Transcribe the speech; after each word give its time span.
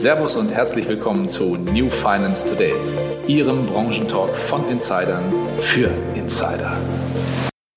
Servus 0.00 0.34
und 0.34 0.50
herzlich 0.50 0.88
willkommen 0.88 1.28
zu 1.28 1.56
New 1.56 1.90
Finance 1.90 2.48
Today, 2.48 2.72
Ihrem 3.26 3.66
Branchentalk 3.66 4.34
von 4.34 4.66
Insidern 4.70 5.30
für 5.58 5.90
Insider. 6.14 6.74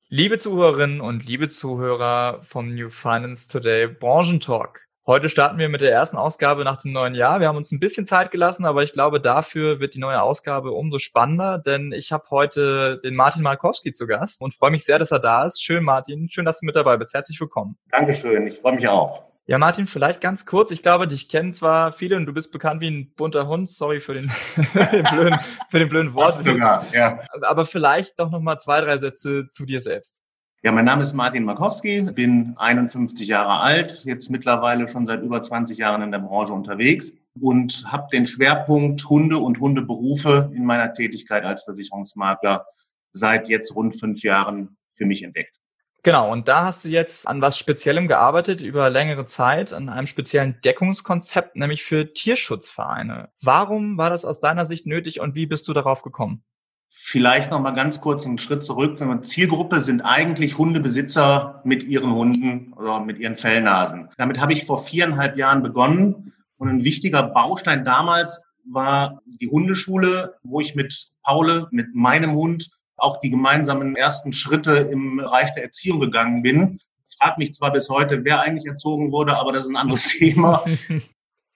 Liebe 0.08 0.40
Zuhörerinnen 0.40 1.02
und 1.02 1.26
liebe 1.26 1.50
Zuhörer 1.50 2.40
vom 2.44 2.74
New 2.74 2.90
Finance 2.90 3.50
Today 3.50 3.90
Branchentalk. 3.90 4.88
Heute 5.06 5.30
starten 5.30 5.58
wir 5.58 5.68
mit 5.68 5.82
der 5.82 5.92
ersten 5.92 6.16
Ausgabe 6.16 6.64
nach 6.64 6.82
dem 6.82 6.94
neuen 6.94 7.14
Jahr. 7.14 7.42
Wir 7.42 7.50
haben 7.50 7.58
uns 7.58 7.74
ein 7.74 7.82
bisschen 7.82 8.08
Zeit 8.08 8.32
gelassen, 8.32 8.64
aber 8.64 8.84
ich 8.84 8.94
glaube, 8.94 9.20
dafür 9.20 9.82
wird 9.82 9.94
die 9.94 10.00
neue 10.00 10.22
Ausgabe 10.22 10.72
umso 10.72 11.00
spannender, 11.00 11.58
denn 11.58 11.92
ich 11.92 12.14
habe 12.14 12.24
heute 12.30 13.02
den 13.04 13.16
Martin 13.16 13.44
Markowski 13.44 13.92
zu 13.92 14.08
Gast 14.08 14.40
und 14.40 14.54
freue 14.54 14.72
mich 14.72 14.86
sehr, 14.86 14.98
dass 14.98 15.12
er 15.12 15.20
da 15.20 15.44
ist. 15.44 15.62
Schön, 15.62 15.84
Martin. 15.84 16.30
Schön, 16.30 16.46
dass 16.46 16.62
du 16.62 16.66
mit 16.66 16.78
dabei 16.78 16.96
bist. 16.96 17.14
Herzlich 17.14 17.42
willkommen. 17.42 17.76
Dankeschön. 17.92 18.48
Ich 18.48 18.60
freue 18.60 18.76
mich 18.76 18.88
auch. 18.88 19.33
Ja, 19.46 19.58
Martin, 19.58 19.88
vielleicht 19.88 20.22
ganz 20.22 20.46
kurz. 20.46 20.72
Ich 20.72 20.82
glaube, 20.82 21.06
dich 21.06 21.28
kennen 21.28 21.54
zwar 21.54 21.92
viele 21.92 22.16
und 22.16 22.26
du 22.26 22.34
bist 22.34 22.52
bekannt 22.52 22.80
wie 22.80 22.88
ein 22.88 23.14
bunter 23.14 23.48
Hund. 23.48 23.70
Sorry 23.70 24.00
für 24.00 24.14
den, 24.14 24.32
den 24.92 25.04
blöden, 25.04 25.38
für 25.70 25.80
den 25.80 25.90
blöden 25.90 26.14
Wort. 26.14 26.46
Sogar, 26.46 26.86
ja. 26.94 27.20
Aber 27.42 27.66
vielleicht 27.66 28.18
doch 28.20 28.32
noch 28.32 28.40
mal 28.40 28.58
zwei, 28.58 28.80
drei 28.80 28.98
Sätze 28.98 29.50
zu 29.50 29.66
dir 29.66 29.82
selbst. 29.82 30.22
Ja, 30.64 30.72
mein 30.72 30.86
Name 30.86 31.04
ist 31.04 31.12
Martin 31.12 31.44
Markowski, 31.44 32.04
bin 32.04 32.54
51 32.56 33.28
Jahre 33.28 33.60
alt, 33.60 34.06
jetzt 34.06 34.32
mittlerweile 34.32 34.88
schon 34.88 35.06
seit 35.06 35.22
über 35.22 35.44
20 35.44 35.78
Jahren 35.78 36.02
in 36.02 36.12
der 36.12 36.20
Branche 36.20 36.54
unterwegs 36.54 37.12
und 37.38 37.84
habe 37.86 38.08
den 38.14 38.26
Schwerpunkt 38.26 39.04
Hunde 39.10 39.40
und 39.40 39.60
Hundeberufe 39.60 40.50
in 40.56 40.64
meiner 40.64 40.94
Tätigkeit 40.94 41.44
als 41.44 41.64
Versicherungsmakler 41.64 42.66
seit 43.12 43.50
jetzt 43.50 43.76
rund 43.76 44.00
fünf 44.00 44.24
Jahren 44.24 44.78
für 44.90 45.06
mich 45.06 45.24
entdeckt. 45.24 45.60
Genau, 46.06 46.30
und 46.30 46.50
da 46.50 46.66
hast 46.66 46.84
du 46.84 46.90
jetzt 46.90 47.26
an 47.30 47.42
was 47.42 47.58
Speziellem 47.58 48.10
gearbeitet 48.10 48.60
über 48.60 48.90
längere 48.90 49.26
Zeit, 49.26 49.72
an 49.72 49.88
einem 49.88 50.06
speziellen 50.06 50.60
Deckungskonzept, 50.62 51.56
nämlich 51.56 51.86
für 51.86 52.14
Tierschutzvereine. 52.14 53.30
Warum 53.42 53.98
war 53.98 54.10
das 54.10 54.26
aus 54.26 54.42
deiner 54.42 54.66
Sicht 54.66 54.86
nötig 54.86 55.22
und 55.22 55.34
wie 55.34 55.46
bist 55.46 55.66
du 55.70 55.72
darauf 55.72 56.02
gekommen? 56.02 56.44
Vielleicht 56.90 57.52
noch 57.52 57.62
mal 57.62 57.72
ganz 57.72 58.02
kurz 58.02 58.26
einen 58.26 58.38
Schritt 58.38 58.66
zurück. 58.66 59.00
Zielgruppe 59.24 59.80
sind 59.80 60.02
eigentlich 60.02 60.58
Hundebesitzer 60.58 61.62
mit 61.64 61.84
ihren 61.84 62.14
Hunden 62.14 62.74
oder 62.74 63.00
mit 63.00 63.18
ihren 63.18 63.38
Fellnasen. 63.38 64.10
Damit 64.18 64.42
habe 64.42 64.52
ich 64.52 64.66
vor 64.66 64.80
viereinhalb 64.80 65.38
Jahren 65.38 65.64
begonnen 65.64 66.34
und 66.58 66.68
ein 66.68 66.84
wichtiger 66.84 67.24
Baustein 67.24 67.86
damals 67.86 68.44
war 68.70 69.22
die 69.26 69.48
Hundeschule, 69.48 70.36
wo 70.44 70.60
ich 70.60 70.76
mit 70.76 71.12
Paule, 71.24 71.68
mit 71.72 71.96
meinem 71.96 72.34
Hund 72.34 72.70
auch 73.04 73.20
die 73.20 73.30
gemeinsamen 73.30 73.96
ersten 73.96 74.32
Schritte 74.32 74.72
im 74.72 75.18
Bereich 75.18 75.52
der 75.54 75.64
Erziehung 75.64 76.00
gegangen 76.00 76.42
bin. 76.42 76.80
Fragt 77.20 77.38
mich 77.38 77.54
zwar 77.54 77.74
bis 77.74 77.90
heute, 77.90 78.24
wer 78.24 78.40
eigentlich 78.40 78.66
erzogen 78.66 79.12
wurde, 79.12 79.38
aber 79.38 79.52
das 79.52 79.66
ist 79.66 79.72
ein 79.72 79.78
anderes 79.78 80.08
Thema. 80.18 80.64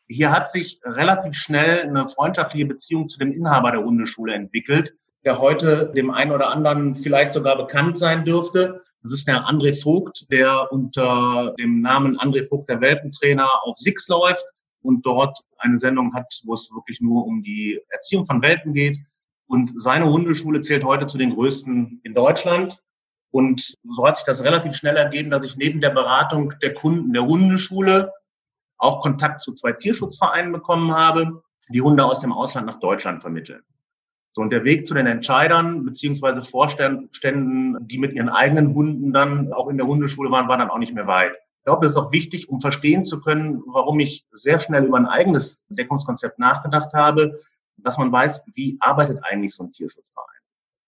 Hier 0.09 0.31
hat 0.31 0.51
sich 0.51 0.79
relativ 0.83 1.35
schnell 1.35 1.81
eine 1.81 2.07
freundschaftliche 2.07 2.65
Beziehung 2.65 3.07
zu 3.07 3.17
dem 3.17 3.31
Inhaber 3.31 3.71
der 3.71 3.83
Hundeschule 3.83 4.33
entwickelt, 4.33 4.93
der 5.23 5.39
heute 5.39 5.91
dem 5.95 6.11
einen 6.11 6.31
oder 6.31 6.49
anderen 6.49 6.95
vielleicht 6.95 7.33
sogar 7.33 7.57
bekannt 7.57 7.97
sein 7.97 8.25
dürfte. 8.25 8.83
Das 9.01 9.13
ist 9.13 9.27
der 9.27 9.45
André 9.45 9.79
Vogt, 9.81 10.25
der 10.29 10.71
unter 10.71 11.53
dem 11.59 11.81
Namen 11.81 12.17
André 12.19 12.47
Vogt, 12.47 12.69
der 12.69 12.81
Welpentrainer, 12.81 13.49
auf 13.63 13.77
Six 13.77 14.07
läuft 14.09 14.45
und 14.81 15.05
dort 15.05 15.39
eine 15.57 15.77
Sendung 15.77 16.13
hat, 16.13 16.41
wo 16.43 16.53
es 16.53 16.69
wirklich 16.73 16.99
nur 16.99 17.25
um 17.25 17.41
die 17.41 17.79
Erziehung 17.89 18.25
von 18.25 18.41
Welpen 18.41 18.73
geht. 18.73 18.97
Und 19.47 19.79
seine 19.81 20.09
Hundeschule 20.11 20.61
zählt 20.61 20.83
heute 20.83 21.07
zu 21.07 21.17
den 21.17 21.33
größten 21.33 22.01
in 22.03 22.13
Deutschland. 22.13 22.81
Und 23.31 23.75
so 23.83 24.05
hat 24.05 24.17
sich 24.17 24.25
das 24.25 24.43
relativ 24.43 24.75
schnell 24.75 24.97
ergeben, 24.97 25.29
dass 25.29 25.45
ich 25.45 25.57
neben 25.57 25.81
der 25.81 25.89
Beratung 25.89 26.53
der 26.61 26.73
Kunden 26.73 27.13
der 27.13 27.25
Hundeschule 27.25 28.11
auch 28.77 29.01
Kontakt 29.01 29.41
zu 29.41 29.53
zwei 29.53 29.71
Tierschutzvereinen 29.73 30.51
bekommen 30.51 30.93
habe, 30.93 31.41
die 31.69 31.81
Hunde 31.81 32.05
aus 32.05 32.19
dem 32.19 32.31
Ausland 32.31 32.67
nach 32.67 32.79
Deutschland 32.79 33.21
vermitteln. 33.21 33.63
So, 34.33 34.41
und 34.41 34.51
der 34.51 34.63
Weg 34.63 34.85
zu 34.85 34.93
den 34.93 35.07
Entscheidern 35.07 35.83
beziehungsweise 35.83 36.43
Vorständen, 36.43 37.77
die 37.87 37.97
mit 37.97 38.13
ihren 38.13 38.29
eigenen 38.29 38.75
Hunden 38.75 39.11
dann 39.11 39.51
auch 39.51 39.67
in 39.67 39.77
der 39.77 39.87
Hundeschule 39.87 40.29
waren, 40.29 40.47
war 40.47 40.57
dann 40.57 40.69
auch 40.69 40.77
nicht 40.77 40.93
mehr 40.93 41.07
weit. 41.07 41.31
Ich 41.31 41.63
glaube, 41.65 41.83
das 41.83 41.93
ist 41.93 41.97
auch 41.97 42.11
wichtig, 42.11 42.47
um 42.47 42.59
verstehen 42.59 43.03
zu 43.03 43.19
können, 43.19 43.63
warum 43.65 43.99
ich 43.99 44.25
sehr 44.31 44.59
schnell 44.59 44.85
über 44.85 44.97
ein 44.97 45.07
eigenes 45.07 45.63
Deckungskonzept 45.69 46.39
nachgedacht 46.39 46.93
habe, 46.93 47.39
dass 47.77 47.97
man 47.97 48.11
weiß, 48.11 48.43
wie 48.53 48.77
arbeitet 48.79 49.19
eigentlich 49.23 49.53
so 49.53 49.63
ein 49.63 49.71
Tierschutzverein. 49.71 50.27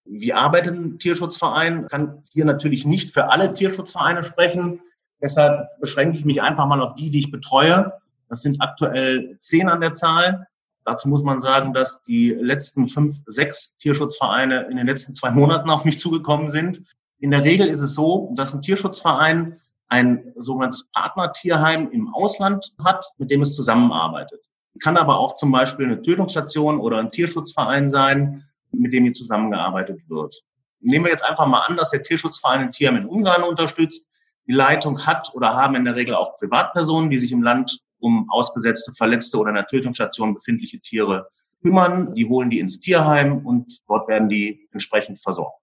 Wie 0.05 0.33
arbeitet 0.33 0.75
ein 0.75 0.99
Tierschutzverein? 0.99 1.87
Kann 1.87 2.23
hier 2.31 2.45
natürlich 2.45 2.85
nicht 2.85 3.11
für 3.11 3.29
alle 3.29 3.51
Tierschutzvereine 3.51 4.23
sprechen. 4.23 4.81
Deshalb 5.21 5.67
beschränke 5.79 6.17
ich 6.17 6.25
mich 6.25 6.41
einfach 6.41 6.65
mal 6.65 6.81
auf 6.81 6.95
die, 6.95 7.11
die 7.11 7.19
ich 7.19 7.31
betreue. 7.31 7.93
Das 8.27 8.41
sind 8.41 8.61
aktuell 8.61 9.37
zehn 9.39 9.69
an 9.69 9.81
der 9.81 9.93
Zahl. 9.93 10.47
Dazu 10.85 11.09
muss 11.09 11.23
man 11.23 11.39
sagen, 11.39 11.73
dass 11.73 12.03
die 12.03 12.31
letzten 12.31 12.87
fünf, 12.87 13.17
sechs 13.25 13.77
Tierschutzvereine 13.77 14.67
in 14.71 14.77
den 14.77 14.87
letzten 14.87 15.13
zwei 15.13 15.29
Monaten 15.29 15.69
auf 15.69 15.85
mich 15.85 15.99
zugekommen 15.99 16.49
sind. 16.49 16.81
In 17.19 17.31
der 17.31 17.43
Regel 17.43 17.67
ist 17.67 17.81
es 17.81 17.93
so, 17.93 18.33
dass 18.35 18.53
ein 18.53 18.61
Tierschutzverein 18.61 19.59
ein 19.89 20.31
sogenanntes 20.35 20.89
Partnertierheim 20.91 21.91
im 21.91 22.13
Ausland 22.13 22.73
hat, 22.83 23.05
mit 23.17 23.29
dem 23.29 23.41
es 23.41 23.55
zusammenarbeitet. 23.55 24.48
Kann 24.81 24.97
aber 24.97 25.19
auch 25.19 25.35
zum 25.35 25.51
Beispiel 25.51 25.85
eine 25.85 26.01
Tötungsstation 26.01 26.79
oder 26.79 26.97
ein 26.99 27.11
Tierschutzverein 27.11 27.89
sein, 27.89 28.45
mit 28.71 28.93
dem 28.93 29.03
hier 29.03 29.13
zusammengearbeitet 29.13 30.01
wird. 30.07 30.35
Nehmen 30.79 31.05
wir 31.05 31.11
jetzt 31.11 31.25
einfach 31.25 31.47
mal 31.47 31.61
an, 31.61 31.75
dass 31.75 31.89
der 31.89 32.03
Tierschutzverein 32.03 32.61
ein 32.61 32.71
Tierheim 32.71 32.97
in 32.97 33.05
Ungarn 33.05 33.43
unterstützt. 33.43 34.07
Die 34.47 34.53
Leitung 34.53 35.05
hat 35.05 35.31
oder 35.33 35.55
haben 35.55 35.75
in 35.75 35.85
der 35.85 35.95
Regel 35.95 36.15
auch 36.15 36.37
Privatpersonen, 36.37 37.09
die 37.09 37.17
sich 37.17 37.31
im 37.31 37.43
Land 37.43 37.79
um 37.99 38.29
ausgesetzte, 38.29 38.93
verletzte 38.93 39.37
oder 39.37 39.49
in 39.49 39.55
der 39.55 39.67
Tötungsstation 39.67 40.33
befindliche 40.33 40.79
Tiere 40.79 41.27
kümmern. 41.61 42.13
Die 42.13 42.25
holen 42.27 42.49
die 42.49 42.59
ins 42.59 42.79
Tierheim 42.79 43.45
und 43.45 43.81
dort 43.87 44.07
werden 44.07 44.29
die 44.29 44.67
entsprechend 44.71 45.19
versorgt. 45.19 45.59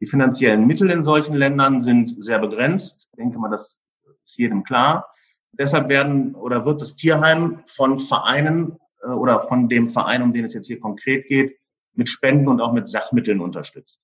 Die 0.00 0.06
finanziellen 0.06 0.66
Mittel 0.66 0.90
in 0.90 1.04
solchen 1.04 1.34
Ländern 1.34 1.80
sind 1.80 2.20
sehr 2.22 2.38
begrenzt. 2.38 3.08
Ich 3.12 3.16
denke 3.18 3.38
mal, 3.38 3.50
das 3.50 3.78
ist 4.24 4.38
jedem 4.38 4.64
klar. 4.64 5.12
Deshalb 5.52 5.88
werden 5.88 6.34
oder 6.34 6.64
wird 6.64 6.80
das 6.80 6.94
Tierheim 6.94 7.60
von 7.66 7.98
Vereinen 7.98 8.78
äh, 9.02 9.08
oder 9.08 9.38
von 9.38 9.68
dem 9.68 9.88
Verein, 9.88 10.22
um 10.22 10.32
den 10.32 10.44
es 10.44 10.54
jetzt 10.54 10.66
hier 10.66 10.80
konkret 10.80 11.28
geht, 11.28 11.58
mit 11.94 12.08
Spenden 12.08 12.48
und 12.48 12.60
auch 12.60 12.72
mit 12.72 12.88
Sachmitteln 12.88 13.40
unterstützt. 13.40 14.00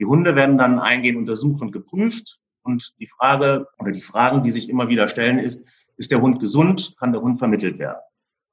Die 0.00 0.06
Hunde 0.06 0.34
werden 0.34 0.58
dann 0.58 0.80
eingehend 0.80 1.18
untersucht 1.18 1.62
und 1.62 1.70
geprüft. 1.70 2.40
Und 2.62 2.94
die 2.98 3.06
Frage 3.06 3.68
oder 3.78 3.92
die 3.92 4.00
Fragen, 4.00 4.42
die 4.42 4.50
sich 4.50 4.68
immer 4.68 4.88
wieder 4.88 5.08
stellen, 5.08 5.38
ist, 5.38 5.64
ist 5.96 6.10
der 6.10 6.20
Hund 6.20 6.40
gesund? 6.40 6.94
Kann 6.98 7.12
der 7.12 7.20
Hund 7.20 7.38
vermittelt 7.38 7.78
werden? 7.78 8.00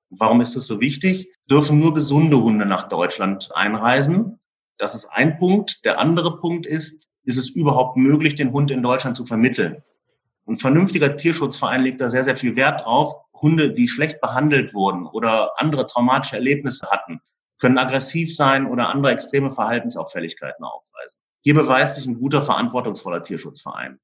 Und 0.10 0.20
warum 0.20 0.42
ist 0.42 0.56
das 0.56 0.68
so 0.68 0.80
wichtig? 0.80 1.34
Dürfen 1.50 1.80
nur 1.80 1.94
gesunde 1.94 2.42
Hunde 2.42 2.66
nach 2.66 2.90
Deutschland 2.90 3.50
einreisen? 3.56 4.40
Das 4.78 4.94
ist 4.94 5.06
ein 5.06 5.38
Punkt. 5.38 5.84
Der 5.86 6.00
andere 6.00 6.40
Punkt 6.40 6.68
ist, 6.68 7.08
ist 7.24 7.38
es 7.38 7.50
überhaupt 7.50 7.98
möglich, 7.98 8.36
den 8.36 8.52
Hund 8.52 8.70
in 8.70 8.84
Deutschland 8.84 9.16
zu 9.16 9.26
vermitteln? 9.26 9.82
Ein 10.48 10.56
vernünftiger 10.56 11.16
Tierschutzverein 11.16 11.82
legt 11.82 12.02
da 12.02 12.10
sehr, 12.10 12.24
sehr 12.24 12.36
viel 12.36 12.56
Wert 12.56 12.82
drauf. 12.82 13.14
Hunde, 13.34 13.74
die 13.74 13.88
schlecht 13.88 14.22
behandelt 14.22 14.74
wurden 14.74 15.08
oder 15.08 15.60
andere 15.60 15.88
traumatische 15.88 16.36
Erlebnisse 16.36 16.88
hatten, 16.90 17.22
können 17.60 17.78
aggressiv 17.78 18.36
sein 18.36 18.66
oder 18.66 18.90
andere 18.90 19.12
extreme 19.12 19.52
Verhaltensauffälligkeiten 19.52 20.64
aufweisen. 20.64 21.20
Hier 21.42 21.56
beweist 21.56 21.96
sich 21.96 22.06
ein 22.06 22.20
guter, 22.20 22.42
verantwortungsvoller 22.42 23.24
Tierschutzverein. 23.24 24.00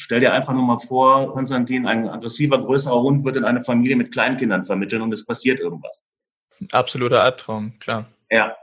Stell 0.00 0.20
dir 0.20 0.32
einfach 0.32 0.52
nur 0.52 0.64
mal 0.64 0.78
vor, 0.78 1.32
Konstantin, 1.32 1.86
ein 1.86 2.08
aggressiver, 2.08 2.58
größerer 2.58 3.00
Hund 3.02 3.24
wird 3.24 3.36
in 3.36 3.44
eine 3.44 3.62
Familie 3.62 3.96
mit 3.96 4.12
Kleinkindern 4.12 4.64
vermitteln 4.64 5.02
und 5.02 5.12
es 5.12 5.24
passiert 5.24 5.60
irgendwas. 5.60 6.02
Absoluter 6.70 7.22
Albtraum, 7.22 7.78
klar. 7.78 8.06
Ja, 8.30 8.56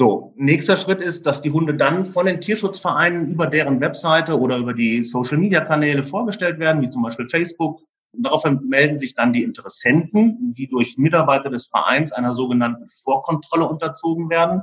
so, 0.00 0.32
nächster 0.36 0.78
Schritt 0.78 1.02
ist, 1.02 1.26
dass 1.26 1.42
die 1.42 1.50
Hunde 1.50 1.74
dann 1.74 2.06
von 2.06 2.24
den 2.24 2.40
Tierschutzvereinen 2.40 3.30
über 3.30 3.46
deren 3.46 3.82
Webseite 3.82 4.40
oder 4.40 4.56
über 4.56 4.72
die 4.72 5.04
Social-Media-Kanäle 5.04 6.02
vorgestellt 6.02 6.58
werden, 6.58 6.80
wie 6.80 6.88
zum 6.88 7.02
Beispiel 7.02 7.28
Facebook. 7.28 7.82
Und 8.12 8.24
daraufhin 8.24 8.60
melden 8.66 8.98
sich 8.98 9.14
dann 9.14 9.34
die 9.34 9.42
Interessenten, 9.42 10.54
die 10.54 10.68
durch 10.68 10.96
Mitarbeiter 10.96 11.50
des 11.50 11.66
Vereins 11.66 12.12
einer 12.12 12.32
sogenannten 12.32 12.88
Vorkontrolle 12.88 13.68
unterzogen 13.68 14.30
werden. 14.30 14.62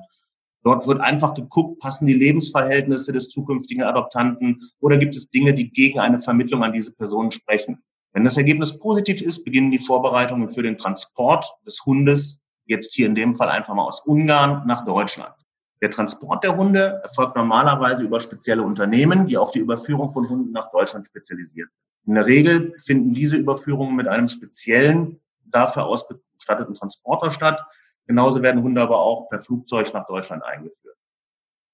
Dort 0.63 0.87
wird 0.87 1.01
einfach 1.01 1.35
geguckt, 1.35 1.81
passen 1.81 2.07
die 2.07 2.15
Lebensverhältnisse 2.15 3.13
des 3.13 3.29
zukünftigen 3.29 3.83
Adoptanten 3.83 4.63
oder 4.79 4.97
gibt 4.97 5.15
es 5.15 5.29
Dinge, 5.29 5.53
die 5.53 5.69
gegen 5.69 5.99
eine 5.99 6.19
Vermittlung 6.19 6.63
an 6.63 6.73
diese 6.73 6.93
Personen 6.93 7.29
sprechen. 7.29 7.77
Wenn 8.11 8.23
das 8.23 8.37
Ergebnis 8.37 8.79
positiv 8.79 9.21
ist, 9.21 9.43
beginnen 9.43 9.69
die 9.69 9.77
Vorbereitungen 9.77 10.47
für 10.47 10.63
den 10.63 10.79
Transport 10.79 11.47
des 11.63 11.85
Hundes 11.85 12.39
jetzt 12.67 12.93
hier 12.93 13.07
in 13.07 13.15
dem 13.15 13.33
Fall 13.33 13.49
einfach 13.49 13.73
mal 13.73 13.85
aus 13.85 14.01
Ungarn 14.01 14.65
nach 14.67 14.85
Deutschland. 14.85 15.33
Der 15.81 15.91
Transport 15.91 16.43
der 16.43 16.57
Hunde 16.57 16.99
erfolgt 17.03 17.35
normalerweise 17.35 18.03
über 18.03 18.19
spezielle 18.19 18.63
Unternehmen, 18.63 19.27
die 19.27 19.37
auf 19.37 19.51
die 19.51 19.59
Überführung 19.59 20.09
von 20.09 20.27
Hunden 20.27 20.51
nach 20.51 20.71
Deutschland 20.71 21.07
spezialisiert 21.07 21.71
sind. 21.71 21.83
In 22.07 22.15
der 22.15 22.25
Regel 22.25 22.73
finden 22.79 23.13
diese 23.13 23.37
Überführungen 23.37 23.95
mit 23.95 24.07
einem 24.07 24.27
speziellen, 24.27 25.19
dafür 25.45 25.85
ausgestatteten 25.85 26.73
Transporter 26.73 27.31
statt. 27.31 27.63
Genauso 28.07 28.41
werden 28.41 28.63
Hunde 28.63 28.81
aber 28.81 28.99
auch 28.99 29.27
per 29.27 29.39
Flugzeug 29.39 29.93
nach 29.93 30.07
Deutschland 30.07 30.43
eingeführt. 30.43 30.95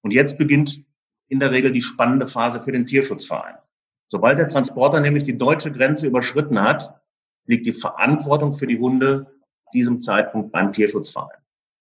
Und 0.01 0.11
jetzt 0.11 0.37
beginnt 0.37 0.83
in 1.27 1.39
der 1.39 1.51
Regel 1.51 1.71
die 1.71 1.81
spannende 1.81 2.27
Phase 2.27 2.61
für 2.61 2.71
den 2.71 2.85
Tierschutzverein. 2.85 3.55
Sobald 4.09 4.37
der 4.37 4.47
Transporter 4.47 4.99
nämlich 4.99 5.23
die 5.23 5.37
deutsche 5.37 5.71
Grenze 5.71 6.07
überschritten 6.07 6.61
hat, 6.61 6.99
liegt 7.45 7.65
die 7.65 7.71
Verantwortung 7.71 8.53
für 8.53 8.67
die 8.67 8.79
Hunde 8.79 9.32
diesem 9.73 10.01
Zeitpunkt 10.01 10.51
beim 10.51 10.71
Tierschutzverein. 10.71 11.37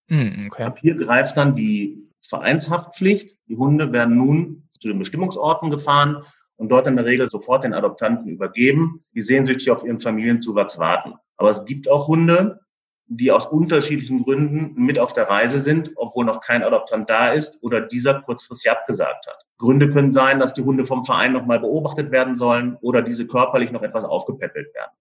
Hm, 0.09 0.47
okay. 0.47 0.65
Ab 0.65 0.79
hier 0.79 0.97
greift 0.97 1.37
dann 1.37 1.55
die 1.55 2.09
Vereinshaftpflicht. 2.21 3.37
Die 3.49 3.57
Hunde 3.57 3.93
werden 3.93 4.17
nun 4.17 4.69
zu 4.81 4.89
den 4.89 4.99
Bestimmungsorten 4.99 5.71
gefahren 5.71 6.25
und 6.57 6.71
dort 6.71 6.87
in 6.87 6.97
der 6.97 7.07
Regel 7.07 7.29
sofort 7.29 7.65
den 7.65 7.75
Adoptanten 7.75 8.29
übergeben, 8.29 9.05
die 9.15 9.21
sehnsüchtig 9.21 9.71
auf 9.71 9.85
ihren 9.85 9.99
Familienzuwachs 9.99 10.79
warten. 10.79 11.15
Aber 11.37 11.51
es 11.51 11.65
gibt 11.65 11.91
auch 11.91 12.09
Hunde, 12.09 12.61
die 13.07 13.31
aus 13.31 13.47
unterschiedlichen 13.47 14.23
Gründen 14.23 14.75
mit 14.75 14.99
auf 14.99 15.13
der 15.13 15.29
Reise 15.29 15.61
sind, 15.61 15.91
obwohl 15.97 16.25
noch 16.25 16.41
kein 16.41 16.63
Adoptant 16.63 17.11
da 17.11 17.33
ist 17.33 17.59
oder 17.63 17.81
dieser 17.81 18.23
kurzfristig 18.23 18.71
abgesagt 18.71 19.27
hat. 19.27 19.45
Gründe 19.59 19.91
können 19.91 20.13
sein, 20.13 20.41
dass 20.41 20.55
die 20.55 20.63
Hunde 20.63 20.85
vom 20.85 21.05
Verein 21.05 21.33
nochmal 21.33 21.61
beobachtet 21.61 22.11
werden 22.11 22.37
sollen 22.37 22.77
oder 22.81 23.03
diese 23.03 23.27
körperlich 23.27 23.71
noch 23.71 23.83
etwas 23.83 24.05
aufgepäppelt 24.05 24.75
werden. 24.75 24.93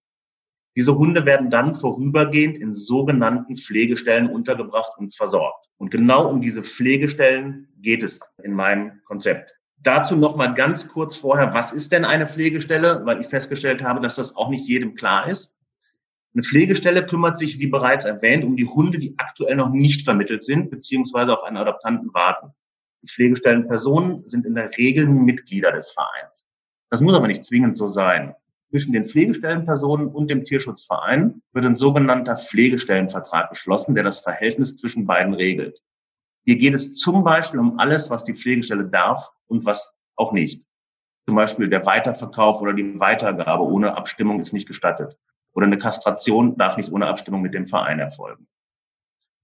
Diese 0.74 0.96
Hunde 0.96 1.26
werden 1.26 1.50
dann 1.50 1.74
vorübergehend 1.74 2.56
in 2.56 2.72
sogenannten 2.74 3.56
Pflegestellen 3.56 4.28
untergebracht 4.30 4.92
und 4.96 5.14
versorgt. 5.14 5.68
Und 5.76 5.90
genau 5.90 6.28
um 6.30 6.40
diese 6.40 6.62
Pflegestellen 6.62 7.68
geht 7.78 8.02
es 8.02 8.20
in 8.42 8.54
meinem 8.54 9.02
Konzept. 9.04 9.54
Dazu 9.78 10.16
noch 10.16 10.36
mal 10.36 10.54
ganz 10.54 10.88
kurz 10.88 11.16
vorher, 11.16 11.52
was 11.54 11.72
ist 11.72 11.92
denn 11.92 12.04
eine 12.04 12.28
Pflegestelle? 12.28 13.02
Weil 13.04 13.20
ich 13.20 13.26
festgestellt 13.26 13.82
habe, 13.82 14.00
dass 14.00 14.14
das 14.14 14.36
auch 14.36 14.48
nicht 14.48 14.66
jedem 14.66 14.94
klar 14.94 15.28
ist. 15.28 15.56
Eine 16.34 16.42
Pflegestelle 16.42 17.04
kümmert 17.04 17.38
sich, 17.38 17.58
wie 17.58 17.66
bereits 17.66 18.06
erwähnt, 18.06 18.44
um 18.44 18.56
die 18.56 18.66
Hunde, 18.66 18.98
die 18.98 19.14
aktuell 19.18 19.56
noch 19.56 19.70
nicht 19.70 20.04
vermittelt 20.04 20.44
sind, 20.44 20.70
beziehungsweise 20.70 21.36
auf 21.36 21.44
einen 21.44 21.58
Adoptanten 21.58 22.14
warten. 22.14 22.52
Die 23.02 23.08
Pflegestellenpersonen 23.08 24.26
sind 24.26 24.46
in 24.46 24.54
der 24.54 24.70
Regel 24.78 25.06
Mitglieder 25.06 25.72
des 25.72 25.90
Vereins. 25.90 26.46
Das 26.88 27.02
muss 27.02 27.14
aber 27.14 27.26
nicht 27.26 27.44
zwingend 27.44 27.76
so 27.76 27.86
sein. 27.86 28.34
Zwischen 28.72 28.94
den 28.94 29.04
Pflegestellenpersonen 29.04 30.08
und 30.08 30.30
dem 30.30 30.44
Tierschutzverein 30.44 31.42
wird 31.52 31.66
ein 31.66 31.76
sogenannter 31.76 32.36
Pflegestellenvertrag 32.36 33.50
geschlossen, 33.50 33.94
der 33.94 34.02
das 34.02 34.20
Verhältnis 34.20 34.76
zwischen 34.76 35.04
beiden 35.04 35.34
regelt. 35.34 35.82
Hier 36.46 36.56
geht 36.56 36.72
es 36.72 36.94
zum 36.94 37.22
Beispiel 37.22 37.60
um 37.60 37.78
alles, 37.78 38.08
was 38.08 38.24
die 38.24 38.32
Pflegestelle 38.32 38.86
darf 38.86 39.28
und 39.46 39.66
was 39.66 39.92
auch 40.16 40.32
nicht. 40.32 40.64
Zum 41.26 41.36
Beispiel 41.36 41.68
der 41.68 41.84
Weiterverkauf 41.84 42.62
oder 42.62 42.72
die 42.72 42.98
Weitergabe 42.98 43.62
ohne 43.62 43.94
Abstimmung 43.94 44.40
ist 44.40 44.54
nicht 44.54 44.66
gestattet. 44.66 45.18
Oder 45.52 45.66
eine 45.66 45.76
Kastration 45.76 46.56
darf 46.56 46.78
nicht 46.78 46.90
ohne 46.90 47.08
Abstimmung 47.08 47.42
mit 47.42 47.52
dem 47.52 47.66
Verein 47.66 47.98
erfolgen. 47.98 48.48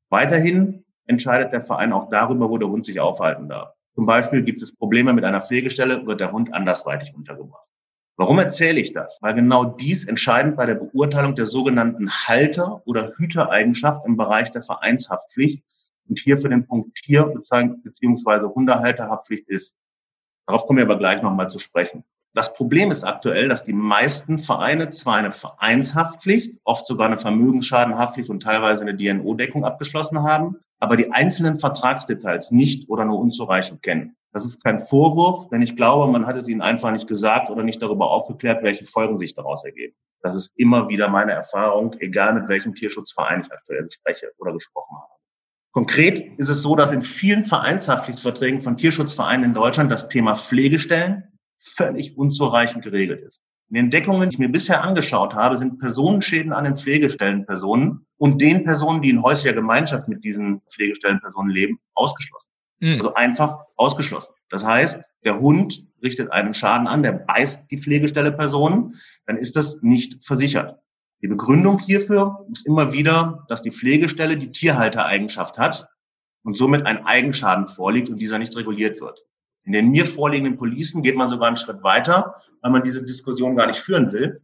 Weiterhin 0.09 0.87
entscheidet 1.05 1.53
der 1.53 1.61
Verein 1.61 1.93
auch 1.93 2.09
darüber, 2.09 2.49
wo 2.49 2.57
der 2.57 2.71
Hund 2.71 2.87
sich 2.87 2.99
aufhalten 2.99 3.51
darf. 3.51 3.75
Zum 3.95 4.07
Beispiel 4.07 4.43
gibt 4.43 4.63
es 4.63 4.75
Probleme 4.75 5.13
mit 5.13 5.27
einer 5.27 5.43
Pflegestelle, 5.43 6.07
wird 6.07 6.21
der 6.21 6.33
Hund 6.33 6.55
andersweitig 6.55 7.15
untergebracht. 7.15 7.68
Warum 8.21 8.41
erzähle 8.41 8.81
ich 8.81 8.93
das? 8.93 9.17
Weil 9.21 9.35
genau 9.35 9.65
dies 9.65 10.05
entscheidend 10.05 10.57
bei 10.57 10.67
der 10.67 10.75
Beurteilung 10.75 11.37
der 11.37 11.47
sogenannten 11.47 12.11
Halter- 12.11 12.83
oder 12.85 13.13
Hütereigenschaft 13.17 14.05
im 14.07 14.17
Bereich 14.17 14.51
der 14.51 14.65
Vereinshaftpflicht 14.65 15.63
und 16.09 16.19
hier 16.19 16.37
für 16.37 16.49
den 16.49 16.67
Punkt 16.67 16.97
Tier- 16.97 17.33
bzw. 17.33 18.53
Hundehalterhaftpflicht 18.53 19.49
ist. 19.49 19.77
Darauf 20.49 20.67
kommen 20.67 20.79
wir 20.79 20.87
aber 20.87 20.99
gleich 20.99 21.23
nochmal 21.23 21.49
zu 21.49 21.61
sprechen. 21.61 22.03
Das 22.35 22.53
Problem 22.53 22.91
ist 22.91 23.05
aktuell, 23.05 23.49
dass 23.49 23.65
die 23.65 23.73
meisten 23.73 24.41
Vereine 24.41 24.91
zwar 24.91 25.15
eine 25.15 25.31
Vereinshaftpflicht, 25.31 26.59
oft 26.65 26.87
sogar 26.87 27.07
eine 27.07 27.19
Vermögensschadenhaftpflicht 27.19 28.31
und 28.31 28.43
teilweise 28.43 28.83
eine 28.83 28.97
DNO-Deckung 28.97 29.65
abgeschlossen 29.65 30.25
haben, 30.25 30.57
aber 30.81 30.97
die 30.97 31.13
einzelnen 31.13 31.57
Vertragsdetails 31.57 32.51
nicht 32.51 32.89
oder 32.89 33.05
nur 33.05 33.21
unzureichend 33.21 33.81
kennen. 33.81 34.17
Das 34.33 34.45
ist 34.45 34.63
kein 34.63 34.79
Vorwurf, 34.79 35.49
denn 35.49 35.63
ich 35.63 35.75
glaube, 35.75 36.11
man 36.11 36.27
hat 36.27 36.37
es 36.37 36.49
ihnen 36.49 36.61
einfach 36.61 36.93
nicht 36.93 37.09
gesagt 37.09 37.51
oder 37.51 37.63
nicht 37.63 37.81
darüber 37.81 38.11
aufgeklärt, 38.11 38.63
welche 38.63 38.85
Folgen 38.85 39.17
sich 39.17 39.35
daraus 39.35 39.65
ergeben. 39.65 39.95
Das 40.21 40.35
ist 40.35 40.53
immer 40.57 40.89
wieder 40.89 41.09
meine 41.09 41.33
Erfahrung, 41.33 41.95
egal 42.01 42.35
mit 42.35 42.49
welchem 42.49 42.75
Tierschutzverein 42.75 43.43
ich 43.43 43.53
aktuell 43.53 43.89
spreche 43.91 44.31
oder 44.39 44.53
gesprochen 44.53 44.97
habe. 44.97 45.13
Konkret 45.73 46.39
ist 46.39 46.49
es 46.49 46.63
so, 46.63 46.75
dass 46.77 46.93
in 46.93 47.03
vielen 47.03 47.45
Vereinshaftpflichtverträgen 47.45 48.61
von 48.61 48.77
Tierschutzvereinen 48.77 49.45
in 49.45 49.55
Deutschland 49.55 49.93
das 49.93 50.09
Thema 50.09 50.35
Pflegestellen 50.35 51.39
völlig 51.57 52.17
unzureichend 52.17 52.85
geregelt 52.85 53.23
ist. 53.23 53.43
In 53.71 53.75
den 53.75 53.91
Deckungen, 53.91 54.29
die 54.29 54.35
ich 54.35 54.39
mir 54.39 54.49
bisher 54.49 54.83
angeschaut 54.83 55.35
habe, 55.35 55.59
sind 55.59 55.79
Personenschäden 55.79 56.53
an 56.53 56.65
den 56.65 56.75
Pflegestellenpersonen 56.75 58.07
und 58.17 58.41
den 58.41 58.65
Personen, 58.65 59.03
die 59.03 59.11
in 59.11 59.23
häuslicher 59.23 59.55
Gemeinschaft 59.55 60.09
mit 60.09 60.25
diesen 60.25 60.63
Pflegestellenpersonen 60.63 61.51
leben, 61.51 61.79
ausgeschlossen. 61.95 62.51
Mhm. 62.81 62.95
Also 62.95 63.15
einfach 63.15 63.59
ausgeschlossen. 63.77 64.33
Das 64.51 64.65
heißt, 64.65 65.01
der 65.25 65.41
Hund 65.41 65.85
richtet 66.03 66.33
einen 66.33 66.55
Schaden 66.55 66.87
an, 66.87 67.03
der 67.03 67.13
beißt 67.13 67.71
die 67.71 67.79
Pflegestelleperson, 67.79 68.95
dann 69.27 69.37
ist 69.37 69.57
das 69.57 69.83
nicht 69.83 70.25
versichert. 70.25 70.79
Die 71.21 71.29
Begründung 71.29 71.81
hierfür 71.81 72.47
ist 72.53 72.67
immer 72.67 72.93
wieder, 72.93 73.45
dass 73.49 73.63
die 73.63 73.73
Pflegestelle 73.73 74.37
die 74.37 74.53
Tierhaltereigenschaft 74.53 75.59
hat 75.59 75.89
und 76.45 76.57
somit 76.57 76.87
ein 76.87 77.05
Eigenschaden 77.05 77.67
vorliegt 77.67 78.09
und 78.09 78.19
dieser 78.19 78.39
nicht 78.39 78.55
reguliert 78.57 79.01
wird. 79.01 79.21
In 79.65 79.73
den 79.73 79.91
mir 79.91 80.07
vorliegenden 80.07 80.57
Policen 80.57 81.03
geht 81.03 81.17
man 81.17 81.29
sogar 81.29 81.49
einen 81.49 81.57
Schritt 81.57 81.83
weiter, 81.83 82.37
weil 82.63 82.71
man 82.71 82.85
diese 82.85 83.05
Diskussion 83.05 83.57
gar 83.57 83.67
nicht 83.67 83.81
führen 83.81 84.13
will 84.13 84.41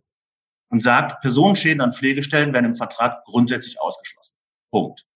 und 0.69 0.83
sagt, 0.83 1.21
Personenschäden 1.21 1.81
an 1.81 1.93
Pflegestellen 1.93 2.53
werden 2.53 2.67
im 2.67 2.75
Vertrag 2.75 3.25
grundsätzlich 3.25 3.81
ausgeschlossen. 3.81 4.35
Punkt. 4.71 5.07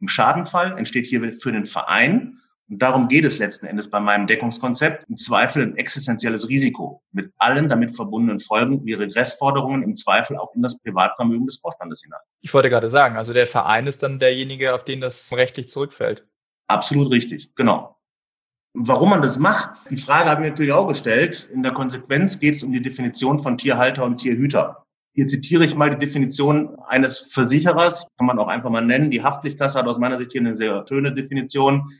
Im 0.00 0.08
Schadenfall 0.08 0.76
entsteht 0.78 1.06
hier 1.06 1.32
für 1.32 1.52
den 1.52 1.64
Verein, 1.64 2.40
und 2.68 2.82
darum 2.82 3.06
geht 3.06 3.24
es 3.24 3.38
letzten 3.38 3.66
Endes 3.66 3.88
bei 3.88 4.00
meinem 4.00 4.26
Deckungskonzept, 4.26 5.08
im 5.08 5.16
Zweifel 5.16 5.62
ein 5.62 5.76
existenzielles 5.76 6.48
Risiko 6.48 7.00
mit 7.12 7.32
allen 7.38 7.68
damit 7.68 7.94
verbundenen 7.94 8.40
Folgen 8.40 8.84
wie 8.84 8.94
Regressforderungen 8.94 9.84
im 9.84 9.94
Zweifel 9.94 10.36
auch 10.36 10.52
in 10.54 10.62
das 10.62 10.78
Privatvermögen 10.80 11.46
des 11.46 11.58
Vorstandes 11.58 12.02
hinein. 12.02 12.18
Ich 12.40 12.52
wollte 12.52 12.68
gerade 12.68 12.90
sagen, 12.90 13.16
also 13.16 13.32
der 13.32 13.46
Verein 13.46 13.86
ist 13.86 14.02
dann 14.02 14.18
derjenige, 14.18 14.74
auf 14.74 14.84
den 14.84 15.00
das 15.00 15.32
rechtlich 15.32 15.68
zurückfällt. 15.68 16.26
Absolut 16.66 17.12
richtig, 17.12 17.54
genau. 17.54 17.96
Warum 18.74 19.10
man 19.10 19.22
das 19.22 19.38
macht, 19.38 19.70
die 19.88 19.96
Frage 19.96 20.28
habe 20.28 20.42
ich 20.42 20.50
natürlich 20.50 20.72
auch 20.72 20.88
gestellt. 20.88 21.48
In 21.54 21.62
der 21.62 21.72
Konsequenz 21.72 22.38
geht 22.38 22.56
es 22.56 22.62
um 22.62 22.72
die 22.72 22.82
Definition 22.82 23.38
von 23.38 23.56
Tierhalter 23.56 24.04
und 24.04 24.18
Tierhüter. 24.18 24.85
Hier 25.16 25.26
zitiere 25.26 25.64
ich 25.64 25.74
mal 25.74 25.88
die 25.88 26.04
Definition 26.04 26.78
eines 26.88 27.18
Versicherers, 27.18 28.06
kann 28.18 28.26
man 28.26 28.38
auch 28.38 28.48
einfach 28.48 28.68
mal 28.68 28.84
nennen. 28.84 29.10
Die 29.10 29.22
Haftpflichtkasse 29.22 29.78
hat 29.78 29.86
aus 29.86 29.98
meiner 29.98 30.18
Sicht 30.18 30.32
hier 30.32 30.42
eine 30.42 30.54
sehr 30.54 30.84
schöne 30.86 31.14
Definition, 31.14 31.90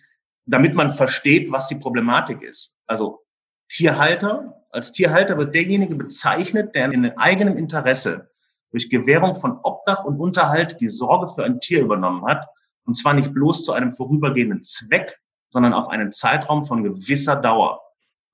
damit 0.44 0.74
man 0.74 0.90
versteht, 0.90 1.50
was 1.50 1.66
die 1.66 1.76
Problematik 1.76 2.42
ist. 2.42 2.76
Also 2.86 3.24
Tierhalter, 3.70 4.62
als 4.70 4.92
Tierhalter 4.92 5.38
wird 5.38 5.54
derjenige 5.54 5.94
bezeichnet, 5.94 6.74
der 6.74 6.92
in 6.92 7.10
eigenem 7.16 7.56
Interesse 7.56 8.28
durch 8.70 8.90
Gewährung 8.90 9.34
von 9.34 9.60
Obdach 9.62 10.04
und 10.04 10.20
Unterhalt 10.20 10.78
die 10.82 10.90
Sorge 10.90 11.28
für 11.28 11.42
ein 11.42 11.58
Tier 11.58 11.80
übernommen 11.80 12.22
hat, 12.26 12.46
und 12.84 12.98
zwar 12.98 13.14
nicht 13.14 13.32
bloß 13.32 13.64
zu 13.64 13.72
einem 13.72 13.92
vorübergehenden 13.92 14.62
Zweck, 14.62 15.18
sondern 15.52 15.72
auf 15.72 15.88
einen 15.88 16.12
Zeitraum 16.12 16.64
von 16.64 16.82
gewisser 16.82 17.36
Dauer. 17.36 17.80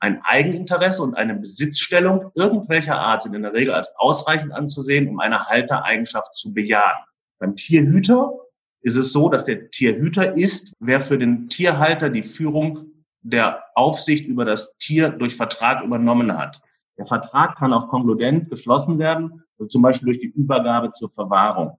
Ein 0.02 0.20
Eigeninteresse 0.24 1.00
und 1.00 1.14
eine 1.14 1.36
Besitzstellung 1.36 2.32
irgendwelcher 2.34 2.98
Art 2.98 3.22
sind 3.22 3.34
in 3.34 3.42
der 3.42 3.52
Regel 3.52 3.72
als 3.72 3.94
ausreichend 3.94 4.52
anzusehen, 4.52 5.08
um 5.08 5.20
eine 5.20 5.46
Haltereigenschaft 5.46 6.34
zu 6.34 6.52
bejahen. 6.52 6.98
Beim 7.38 7.54
Tierhüter 7.54 8.32
ist 8.80 8.96
es 8.96 9.12
so, 9.12 9.28
dass 9.28 9.44
der 9.44 9.70
Tierhüter 9.70 10.36
ist, 10.36 10.72
wer 10.80 11.00
für 11.00 11.18
den 11.18 11.48
Tierhalter 11.48 12.10
die 12.10 12.24
Führung 12.24 12.90
der 13.20 13.62
Aufsicht 13.76 14.26
über 14.26 14.44
das 14.44 14.76
Tier 14.78 15.08
durch 15.10 15.36
Vertrag 15.36 15.84
übernommen 15.84 16.36
hat. 16.36 16.60
Der 16.98 17.06
Vertrag 17.06 17.56
kann 17.56 17.72
auch 17.72 17.86
kongludent 17.86 18.50
geschlossen 18.50 18.98
werden, 18.98 19.44
zum 19.68 19.82
Beispiel 19.82 20.06
durch 20.06 20.18
die 20.18 20.32
Übergabe 20.32 20.90
zur 20.90 21.10
Verwahrung. 21.10 21.78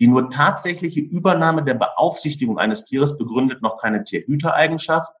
Die 0.00 0.08
nur 0.08 0.28
tatsächliche 0.28 0.98
Übernahme 0.98 1.62
der 1.62 1.74
Beaufsichtigung 1.74 2.58
eines 2.58 2.82
Tieres 2.82 3.16
begründet 3.16 3.62
noch 3.62 3.80
keine 3.80 4.02
Tierhütereigenschaft, 4.02 5.12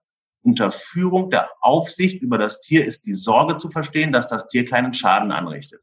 unter 0.42 0.70
Führung 0.70 1.30
der 1.30 1.48
Aufsicht 1.60 2.20
über 2.20 2.38
das 2.38 2.60
Tier 2.60 2.84
ist 2.84 3.06
die 3.06 3.14
Sorge 3.14 3.56
zu 3.56 3.68
verstehen, 3.68 4.12
dass 4.12 4.28
das 4.28 4.48
Tier 4.48 4.64
keinen 4.64 4.92
Schaden 4.92 5.32
anrichtet. 5.32 5.80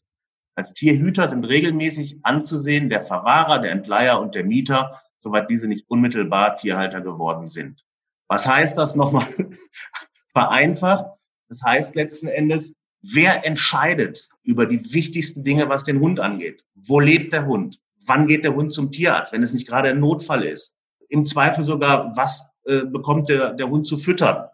Als 0.55 0.73
Tierhüter 0.73 1.29
sind 1.29 1.45
regelmäßig 1.45 2.19
anzusehen 2.23 2.89
der 2.89 3.03
Verwahrer, 3.03 3.59
der 3.59 3.71
Entleiher 3.71 4.19
und 4.19 4.35
der 4.35 4.43
Mieter, 4.43 5.01
soweit 5.19 5.49
diese 5.49 5.67
nicht 5.67 5.89
unmittelbar 5.89 6.57
Tierhalter 6.57 7.01
geworden 7.01 7.47
sind. 7.47 7.85
Was 8.27 8.45
heißt 8.45 8.77
das 8.77 8.95
nochmal 8.95 9.27
vereinfacht? 10.33 11.05
Das 11.47 11.63
heißt 11.63 11.95
letzten 11.95 12.27
Endes, 12.27 12.73
wer 13.01 13.45
entscheidet 13.45 14.29
über 14.43 14.65
die 14.65 14.93
wichtigsten 14.93 15.43
Dinge, 15.43 15.69
was 15.69 15.83
den 15.83 15.99
Hund 15.99 16.19
angeht? 16.19 16.63
Wo 16.75 16.99
lebt 16.99 17.33
der 17.33 17.45
Hund? 17.45 17.79
Wann 18.05 18.27
geht 18.27 18.43
der 18.43 18.55
Hund 18.55 18.73
zum 18.73 18.91
Tierarzt, 18.91 19.33
wenn 19.33 19.43
es 19.43 19.53
nicht 19.53 19.67
gerade 19.67 19.89
ein 19.89 19.99
Notfall 19.99 20.43
ist? 20.43 20.75
Im 21.07 21.25
Zweifel 21.25 21.63
sogar, 21.63 22.15
was 22.15 22.51
äh, 22.69 22.85
bekommt 22.85 23.29
der, 23.29 23.53
der 23.53 23.67
Hund 23.67 23.87
zu 23.87 23.97
füttern. 23.97 24.45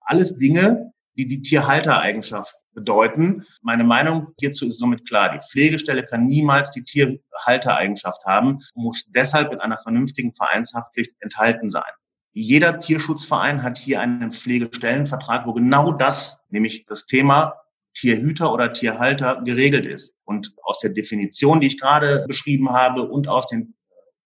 Alles 0.00 0.38
Dinge, 0.38 0.90
die 1.18 1.26
die 1.26 1.42
Tierhaltereigenschaft 1.42 2.54
bedeuten. 2.72 3.44
Meine 3.60 3.84
Meinung 3.84 4.28
hierzu 4.40 4.66
ist 4.66 4.78
somit 4.78 5.06
klar. 5.06 5.34
Die 5.34 5.40
Pflegestelle 5.40 6.02
kann 6.02 6.24
niemals 6.24 6.70
die 6.70 6.82
Tierhaltereigenschaft 6.82 8.24
haben, 8.24 8.60
muss 8.74 9.04
deshalb 9.14 9.52
in 9.52 9.60
einer 9.60 9.76
vernünftigen 9.76 10.32
Vereinshaftpflicht 10.32 11.12
enthalten 11.20 11.68
sein. 11.68 11.92
Jeder 12.32 12.78
Tierschutzverein 12.78 13.62
hat 13.62 13.76
hier 13.76 14.00
einen 14.00 14.32
Pflegestellenvertrag, 14.32 15.44
wo 15.44 15.52
genau 15.52 15.92
das, 15.92 16.40
nämlich 16.48 16.86
das 16.86 17.04
Thema 17.04 17.54
Tierhüter 17.92 18.50
oder 18.50 18.72
Tierhalter 18.72 19.42
geregelt 19.44 19.84
ist. 19.84 20.14
Und 20.24 20.54
aus 20.62 20.78
der 20.78 20.90
Definition, 20.90 21.60
die 21.60 21.66
ich 21.66 21.78
gerade 21.78 22.24
beschrieben 22.26 22.70
habe 22.70 23.02
und 23.02 23.28
aus 23.28 23.46
den 23.48 23.74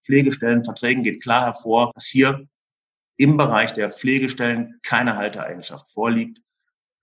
Pflegestellenverträgen 0.04 1.02
geht 1.02 1.22
klar 1.22 1.46
hervor, 1.46 1.90
dass 1.94 2.06
hier 2.06 2.46
im 3.16 3.36
Bereich 3.36 3.72
der 3.72 3.90
Pflegestellen 3.90 4.80
keine 4.82 5.16
Halteeigenschaft 5.16 5.90
vorliegt. 5.92 6.40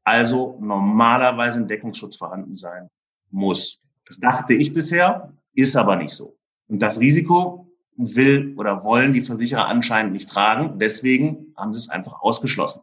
Also 0.03 0.57
normalerweise 0.61 1.59
ein 1.59 1.67
Deckungsschutz 1.67 2.15
vorhanden 2.15 2.55
sein 2.55 2.89
muss. 3.29 3.79
Das 4.05 4.19
dachte 4.19 4.53
ich 4.53 4.73
bisher, 4.73 5.33
ist 5.53 5.75
aber 5.75 5.95
nicht 5.95 6.13
so. 6.13 6.37
Und 6.67 6.79
das 6.79 6.99
Risiko 6.99 7.71
will 7.95 8.55
oder 8.57 8.83
wollen 8.83 9.13
die 9.13 9.21
Versicherer 9.21 9.67
anscheinend 9.67 10.13
nicht 10.13 10.29
tragen. 10.29 10.79
Deswegen 10.79 11.53
haben 11.57 11.73
sie 11.73 11.79
es 11.79 11.89
einfach 11.89 12.21
ausgeschlossen. 12.21 12.81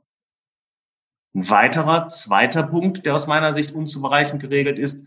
Ein 1.35 1.49
weiterer, 1.51 2.09
zweiter 2.09 2.63
Punkt, 2.63 3.05
der 3.05 3.15
aus 3.15 3.27
meiner 3.27 3.55
Sicht 3.55 3.73
unzureichend 3.73 4.41
geregelt 4.41 4.79
ist, 4.79 5.05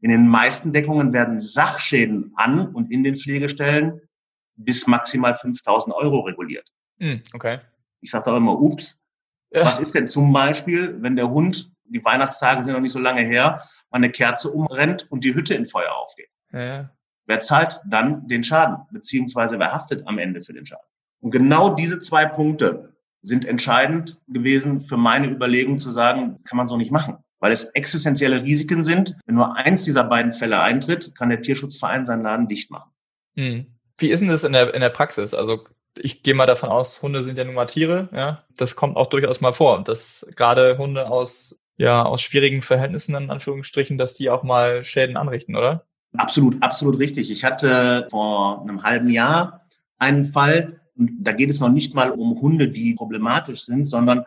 in 0.00 0.10
den 0.10 0.28
meisten 0.28 0.72
Deckungen 0.72 1.12
werden 1.12 1.40
Sachschäden 1.40 2.32
an 2.36 2.68
und 2.74 2.90
in 2.90 3.02
den 3.02 3.16
Pflegestellen 3.16 4.00
bis 4.56 4.86
maximal 4.86 5.34
5000 5.34 5.94
Euro 5.94 6.20
reguliert. 6.20 6.70
Hm, 6.98 7.22
okay. 7.32 7.60
Ich 8.00 8.10
sage 8.10 8.30
da 8.30 8.36
immer, 8.36 8.60
ups, 8.60 8.98
ja. 9.50 9.64
was 9.64 9.80
ist 9.80 9.94
denn 9.94 10.08
zum 10.08 10.32
Beispiel, 10.32 10.96
wenn 11.02 11.16
der 11.16 11.30
Hund, 11.30 11.70
die 11.84 12.04
Weihnachtstage 12.04 12.64
sind 12.64 12.72
noch 12.72 12.80
nicht 12.80 12.92
so 12.92 12.98
lange 12.98 13.22
her, 13.22 13.68
mal 13.90 13.98
eine 13.98 14.10
Kerze 14.10 14.50
umrennt 14.50 15.10
und 15.10 15.24
die 15.24 15.34
Hütte 15.34 15.54
in 15.54 15.66
Feuer 15.66 15.92
aufgeht? 15.92 16.30
Ja. 16.52 16.90
Wer 17.26 17.40
zahlt 17.40 17.80
dann 17.86 18.28
den 18.28 18.44
Schaden, 18.44 18.78
beziehungsweise 18.92 19.58
wer 19.58 19.72
haftet 19.72 20.06
am 20.06 20.18
Ende 20.18 20.42
für 20.42 20.52
den 20.52 20.64
Schaden? 20.64 20.86
Und 21.20 21.32
genau 21.32 21.74
diese 21.74 21.98
zwei 22.00 22.24
Punkte 22.26 22.96
sind 23.22 23.44
entscheidend 23.44 24.20
gewesen 24.28 24.80
für 24.80 24.96
meine 24.96 25.28
Überlegung 25.28 25.78
zu 25.80 25.90
sagen, 25.90 26.38
kann 26.44 26.56
man 26.56 26.68
so 26.68 26.76
nicht 26.76 26.92
machen. 26.92 27.18
Weil 27.40 27.52
es 27.52 27.64
existenzielle 27.64 28.42
Risiken 28.44 28.84
sind. 28.84 29.16
Wenn 29.26 29.34
nur 29.34 29.56
eins 29.56 29.84
dieser 29.84 30.04
beiden 30.04 30.32
Fälle 30.32 30.60
eintritt, 30.60 31.14
kann 31.16 31.28
der 31.28 31.40
Tierschutzverein 31.40 32.06
seinen 32.06 32.22
Laden 32.22 32.48
dicht 32.48 32.70
machen. 32.70 32.92
Hm. 33.34 33.66
Wie 33.98 34.10
ist 34.10 34.20
denn 34.20 34.28
das 34.28 34.44
in 34.44 34.52
der, 34.52 34.72
in 34.72 34.80
der 34.80 34.90
Praxis? 34.90 35.34
Also 35.34 35.64
ich 35.98 36.22
gehe 36.22 36.34
mal 36.34 36.46
davon 36.46 36.68
aus, 36.68 37.02
Hunde 37.02 37.22
sind 37.24 37.38
ja 37.38 37.44
nun 37.44 37.54
mal 37.54 37.66
Tiere, 37.66 38.08
ja. 38.12 38.44
Das 38.56 38.76
kommt 38.76 38.96
auch 38.96 39.06
durchaus 39.06 39.40
mal 39.40 39.52
vor, 39.52 39.82
dass 39.84 40.26
gerade 40.36 40.78
Hunde 40.78 41.08
aus, 41.08 41.58
ja, 41.76 42.04
aus 42.04 42.20
schwierigen 42.22 42.62
Verhältnissen, 42.62 43.14
in 43.14 43.30
Anführungsstrichen, 43.30 43.98
dass 43.98 44.14
die 44.14 44.30
auch 44.30 44.42
mal 44.42 44.84
Schäden 44.84 45.16
anrichten, 45.16 45.56
oder? 45.56 45.84
Absolut, 46.16 46.62
absolut 46.62 46.98
richtig. 46.98 47.30
Ich 47.30 47.44
hatte 47.44 48.06
vor 48.10 48.62
einem 48.62 48.82
halben 48.82 49.10
Jahr 49.10 49.66
einen 49.98 50.24
Fall, 50.24 50.80
und 50.96 51.12
da 51.20 51.32
geht 51.32 51.50
es 51.50 51.60
noch 51.60 51.68
nicht 51.68 51.94
mal 51.94 52.10
um 52.10 52.40
Hunde, 52.40 52.68
die 52.68 52.94
problematisch 52.94 53.64
sind, 53.64 53.86
sondern 53.86 54.24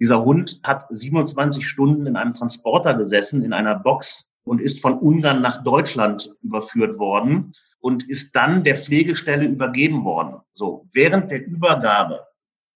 dieser 0.00 0.24
Hund 0.24 0.60
hat 0.64 0.86
27 0.88 1.66
Stunden 1.66 2.06
in 2.06 2.16
einem 2.16 2.34
Transporter 2.34 2.94
gesessen, 2.94 3.42
in 3.42 3.52
einer 3.52 3.76
Box 3.76 4.30
und 4.44 4.60
ist 4.60 4.80
von 4.80 4.98
Ungarn 4.98 5.40
nach 5.40 5.62
Deutschland 5.62 6.30
überführt 6.42 6.98
worden 6.98 7.52
und 7.80 8.08
ist 8.08 8.34
dann 8.34 8.64
der 8.64 8.76
Pflegestelle 8.76 9.46
übergeben 9.46 10.04
worden. 10.04 10.40
So, 10.52 10.84
während 10.92 11.30
der 11.30 11.46
Übergabe, 11.46 12.26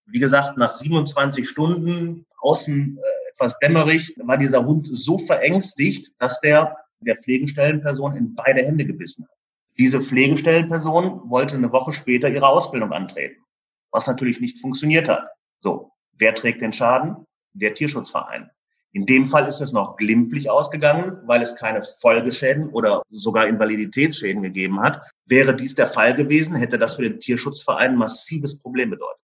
wie 0.06 0.18
gesagt, 0.18 0.56
nach 0.58 0.72
27 0.72 1.48
Stunden 1.48 2.26
außen 2.40 2.98
äh, 2.98 3.30
etwas 3.30 3.58
dämmerig, 3.58 4.14
war 4.24 4.36
dieser 4.36 4.64
Hund 4.64 4.88
so 4.90 5.18
verängstigt, 5.18 6.12
dass 6.18 6.40
der 6.40 6.76
der 7.04 7.16
Pflegestellenperson 7.16 8.16
in 8.16 8.34
beide 8.34 8.62
Hände 8.62 8.84
gebissen 8.84 9.24
hat. 9.24 9.36
Diese 9.78 10.00
Pflegestellenperson 10.00 11.30
wollte 11.30 11.56
eine 11.56 11.72
Woche 11.72 11.92
später 11.92 12.28
ihre 12.28 12.46
Ausbildung 12.46 12.92
antreten, 12.92 13.42
was 13.90 14.06
natürlich 14.06 14.40
nicht 14.40 14.58
funktioniert 14.58 15.08
hat. 15.08 15.26
So, 15.60 15.92
wer 16.18 16.34
trägt 16.34 16.60
den 16.60 16.72
Schaden? 16.72 17.26
Der 17.54 17.74
Tierschutzverein. 17.74 18.50
In 18.94 19.06
dem 19.06 19.26
Fall 19.26 19.48
ist 19.48 19.60
es 19.60 19.72
noch 19.72 19.96
glimpflich 19.96 20.50
ausgegangen, 20.50 21.18
weil 21.24 21.40
es 21.40 21.56
keine 21.56 21.82
Folgeschäden 21.82 22.68
oder 22.70 23.02
sogar 23.10 23.46
Invaliditätsschäden 23.46 24.42
gegeben 24.42 24.82
hat. 24.82 25.00
Wäre 25.26 25.56
dies 25.56 25.74
der 25.74 25.88
Fall 25.88 26.14
gewesen, 26.14 26.56
hätte 26.56 26.78
das 26.78 26.96
für 26.96 27.02
den 27.02 27.18
Tierschutzverein 27.18 27.92
ein 27.92 27.96
massives 27.96 28.58
Problem 28.58 28.90
bedeutet. 28.90 29.18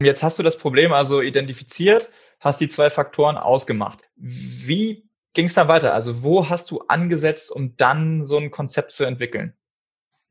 Jetzt 0.00 0.22
hast 0.22 0.38
du 0.38 0.42
das 0.44 0.56
Problem 0.56 0.92
also 0.92 1.20
identifiziert, 1.20 2.10
hast 2.38 2.60
die 2.60 2.68
zwei 2.68 2.90
Faktoren 2.90 3.36
ausgemacht. 3.36 4.04
Wie 4.14 5.08
ging 5.32 5.46
es 5.46 5.54
dann 5.54 5.68
weiter? 5.68 5.92
Also 5.92 6.22
wo 6.22 6.48
hast 6.48 6.70
du 6.70 6.80
angesetzt, 6.86 7.50
um 7.50 7.76
dann 7.76 8.24
so 8.24 8.36
ein 8.36 8.50
Konzept 8.50 8.92
zu 8.92 9.04
entwickeln? 9.04 9.54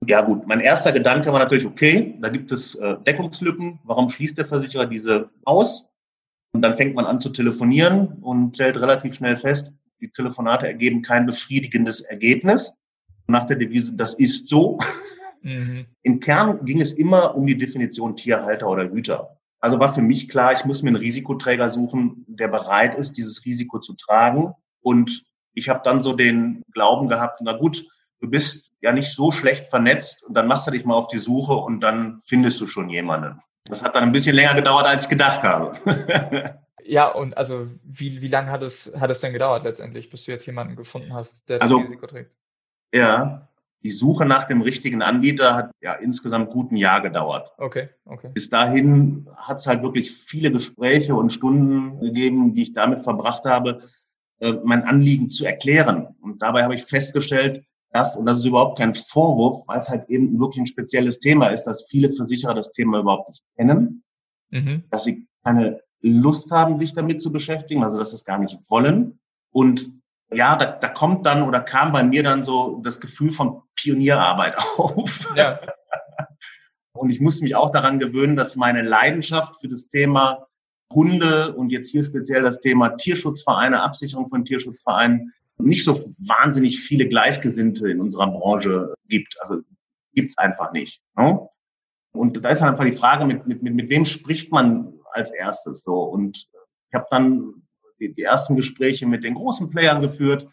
Ja 0.08 0.22
gut, 0.22 0.48
mein 0.48 0.60
erster 0.60 0.92
Gedanke 0.92 1.32
war 1.34 1.40
natürlich, 1.40 1.66
okay, 1.66 2.18
da 2.22 2.30
gibt 2.30 2.52
es 2.52 2.76
äh, 2.76 2.96
Deckungslücken. 3.06 3.80
Warum 3.84 4.10
schließt 4.10 4.38
der 4.38 4.46
Versicherer 4.46 4.86
diese 4.86 5.30
aus? 5.44 5.88
Und 6.56 6.62
dann 6.62 6.78
fängt 6.78 6.96
man 6.96 7.06
an 7.06 7.20
zu 7.20 7.32
telefonieren 7.32 8.14
und 8.22 8.56
stellt 8.56 8.78
relativ 8.78 9.16
schnell 9.16 9.36
fest, 9.36 9.74
die 10.00 10.10
Telefonate 10.10 10.66
ergeben 10.66 11.02
kein 11.02 11.26
befriedigendes 11.26 12.00
Ergebnis. 12.00 12.72
Nach 13.28 13.44
der 13.44 13.58
Devise, 13.58 13.94
das 13.94 14.14
ist 14.14 14.48
so. 14.48 14.80
Mhm. 15.42 15.86
Im 16.04 16.22
Kern 16.22 16.64
ging 16.64 16.80
es 16.80 16.94
immer 16.94 17.36
um 17.36 17.46
die 17.46 17.58
Definition 17.58 18.16
Tierhalter 18.16 18.70
oder 18.70 18.90
Hüter. 18.90 19.38
Also 19.60 19.80
war 19.80 19.94
für 19.94 20.02
mich 20.02 20.30
klar, 20.30 20.54
ich 20.54 20.64
muss 20.64 20.82
mir 20.82 20.92
einen 20.92 20.96
Risikoträger 20.96 21.68
suchen, 21.68 22.24
der 22.30 22.48
bereit 22.48 22.96
ist, 22.98 23.18
dieses 23.18 23.44
Risiko 23.44 23.80
zu 23.80 23.94
tragen. 23.94 24.54
Und 24.82 25.26
ich 25.56 25.68
habe 25.68 25.82
dann 25.84 26.02
so 26.02 26.14
den 26.14 26.64
Glauben 26.72 27.10
gehabt, 27.10 27.42
na 27.44 27.52
gut, 27.52 27.86
du 28.22 28.30
bist 28.30 28.72
ja 28.82 28.94
nicht 28.94 29.12
so 29.12 29.34
schlecht 29.34 29.66
vernetzt 29.66 30.24
und 30.24 30.36
dann 30.36 30.48
machst 30.48 30.68
du 30.68 30.72
dich 30.72 30.86
mal 30.86 30.96
auf 30.96 31.10
die 31.10 31.20
Suche 31.20 31.54
und 31.54 31.82
dann 31.82 32.22
findest 32.22 32.62
du 32.62 32.68
schon 32.68 32.90
jemanden. 32.90 33.42
Das 33.67 33.81
hat 33.81 33.95
dann 33.95 34.03
ein 34.03 34.12
bisschen 34.12 34.36
länger 34.36 34.53
gedauert, 34.53 34.86
als 34.86 35.05
ich 35.05 35.10
gedacht 35.10 35.41
habe. 35.43 35.75
ja, 36.84 37.10
und 37.10 37.36
also 37.36 37.67
wie, 37.84 38.22
wie 38.22 38.27
lange 38.27 38.51
hat 38.51 38.62
es, 38.62 38.91
hat 39.00 39.10
es 39.10 39.19
denn 39.19 39.34
gedauert 39.34 39.63
letztendlich, 39.63 40.10
bis 40.10 40.25
du 40.25 40.31
jetzt 40.31 40.45
jemanden 40.45 40.75
gefunden 40.75 41.13
hast, 41.13 41.50
der 41.50 41.62
also, 41.62 41.79
das 41.79 41.88
Risiko 41.88 42.07
trägt? 42.07 42.31
Ja, 42.93 43.50
die 43.84 43.91
Suche 43.91 44.25
nach 44.25 44.45
dem 44.45 44.62
richtigen 44.62 45.01
Anbieter 45.01 45.55
hat 45.55 45.72
ja 45.81 45.93
insgesamt 45.93 46.50
gut 46.50 46.72
ein 46.72 46.77
Jahr 46.77 47.01
gedauert. 47.01 47.51
Okay, 47.57 47.89
okay. 48.05 48.29
Bis 48.34 48.50
dahin 48.50 49.29
hat 49.36 49.57
es 49.57 49.67
halt 49.67 49.84
wirklich 49.84 50.12
viele 50.12 50.51
Gespräche 50.51 51.15
und 51.15 51.31
Stunden 51.31 52.00
gegeben, 52.00 52.55
die 52.55 52.63
ich 52.63 52.74
damit 52.74 53.03
verbracht 53.03 53.45
habe, 53.45 53.81
äh, 54.39 54.53
mein 54.63 54.84
Anliegen 54.84 55.29
zu 55.29 55.45
erklären. 55.45 56.15
Und 56.19 56.41
dabei 56.41 56.63
habe 56.63 56.75
ich 56.75 56.84
festgestellt, 56.84 57.63
das, 57.96 58.18
und 58.18 58.25
das 58.25 58.40
ist 58.40 58.46
überhaupt 58.46 58.78
kein 58.78 58.94
Vorwurf, 58.94 59.66
weil 59.68 59.80
es 59.80 59.88
halt 59.88 60.10
eben 60.10 60.38
wirklich 60.38 60.60
ein 60.60 60.68
spezielles 60.68 61.20
Thema 61.20 61.48
ist, 61.48 61.64
dass 61.64 61.88
viele 61.90 62.10
Versicherer 62.10 62.54
das 62.54 62.72
Thema 62.72 63.00
überhaupt 63.00 63.30
nicht 63.30 63.42
kennen, 63.56 64.04
mhm. 64.50 64.84
dass 64.92 65.06
sie 65.06 65.30
keine 65.46 65.80
Lust 66.02 66.52
haben, 66.52 66.78
sich 66.78 66.94
damit 66.94 67.22
zu 67.22 67.32
beschäftigen, 67.32 67.86
also 67.86 67.98
dass 67.98 68.10
sie 68.10 68.18
es 68.18 68.25
gar 68.25 68.38
nicht 68.38 68.60
wollen. 68.70 69.20
Und 69.52 69.92
ja, 70.30 70.58
da, 70.58 70.66
da 70.74 70.90
kommt 70.90 71.25
dann 71.25 71.44
oder 71.44 71.62
kam 71.62 71.94
bei 71.94 72.04
mir 72.04 72.22
dann 72.22 72.44
so 72.44 72.82
das 72.84 73.00
Gefühl 73.00 73.32
von 73.32 73.62
Pionierarbeit 73.75 74.58
auf. 74.78 75.34
Ja. 75.38 75.62
Und 76.92 77.12
ich 77.12 77.22
muss 77.22 77.40
mich 77.40 77.56
auch 77.56 77.72
daran 77.72 78.00
gewöhnen, 78.00 78.36
dass 78.36 78.58
meine 78.58 78.82
Leidenschaft 78.82 79.56
für 79.62 79.70
das 79.70 79.88
Thema 79.88 80.48
Hunde 80.94 81.56
und 81.56 81.72
jetzt 81.72 81.92
hier 81.92 82.04
speziell 82.04 82.44
das 82.44 82.60
Thema 82.60 82.90
Tierschutzvereine, 82.90 83.82
Absicherung 83.82 84.28
von 84.28 84.44
Tierschutzvereinen 84.44 85.34
nicht 85.58 85.84
so 85.84 85.96
wahnsinnig 86.20 86.80
viele 86.80 87.08
Gleichgesinnte 87.08 87.90
in 87.90 88.02
unserer 88.02 88.28
Branche 88.28 88.94
gibt. 89.08 89.36
Also 89.40 89.62
gibt's 90.14 90.38
einfach 90.38 90.72
nicht. 90.72 91.02
Ne? 91.18 91.48
Und 92.14 92.44
da 92.44 92.50
ist 92.50 92.62
einfach 92.62 92.86
die 92.86 92.94
Frage, 92.94 93.26
mit, 93.26 93.46
mit, 93.48 93.62
mit, 93.62 93.76
mit 93.76 93.90
wem 93.90 94.06
spricht 94.06 94.52
man 94.52 94.94
als 95.12 95.32
erstes 95.32 95.84
so? 95.84 96.04
Und 96.04 96.48
ich 96.90 96.94
habe 96.94 97.06
dann 97.10 97.64
die, 98.00 98.14
die 98.14 98.24
ersten 98.24 98.56
Gespräche 98.56 99.06
mit 99.06 99.24
den 99.24 99.36
großen 99.36 99.70
Playern 99.70 100.02
geführt, 100.02 100.48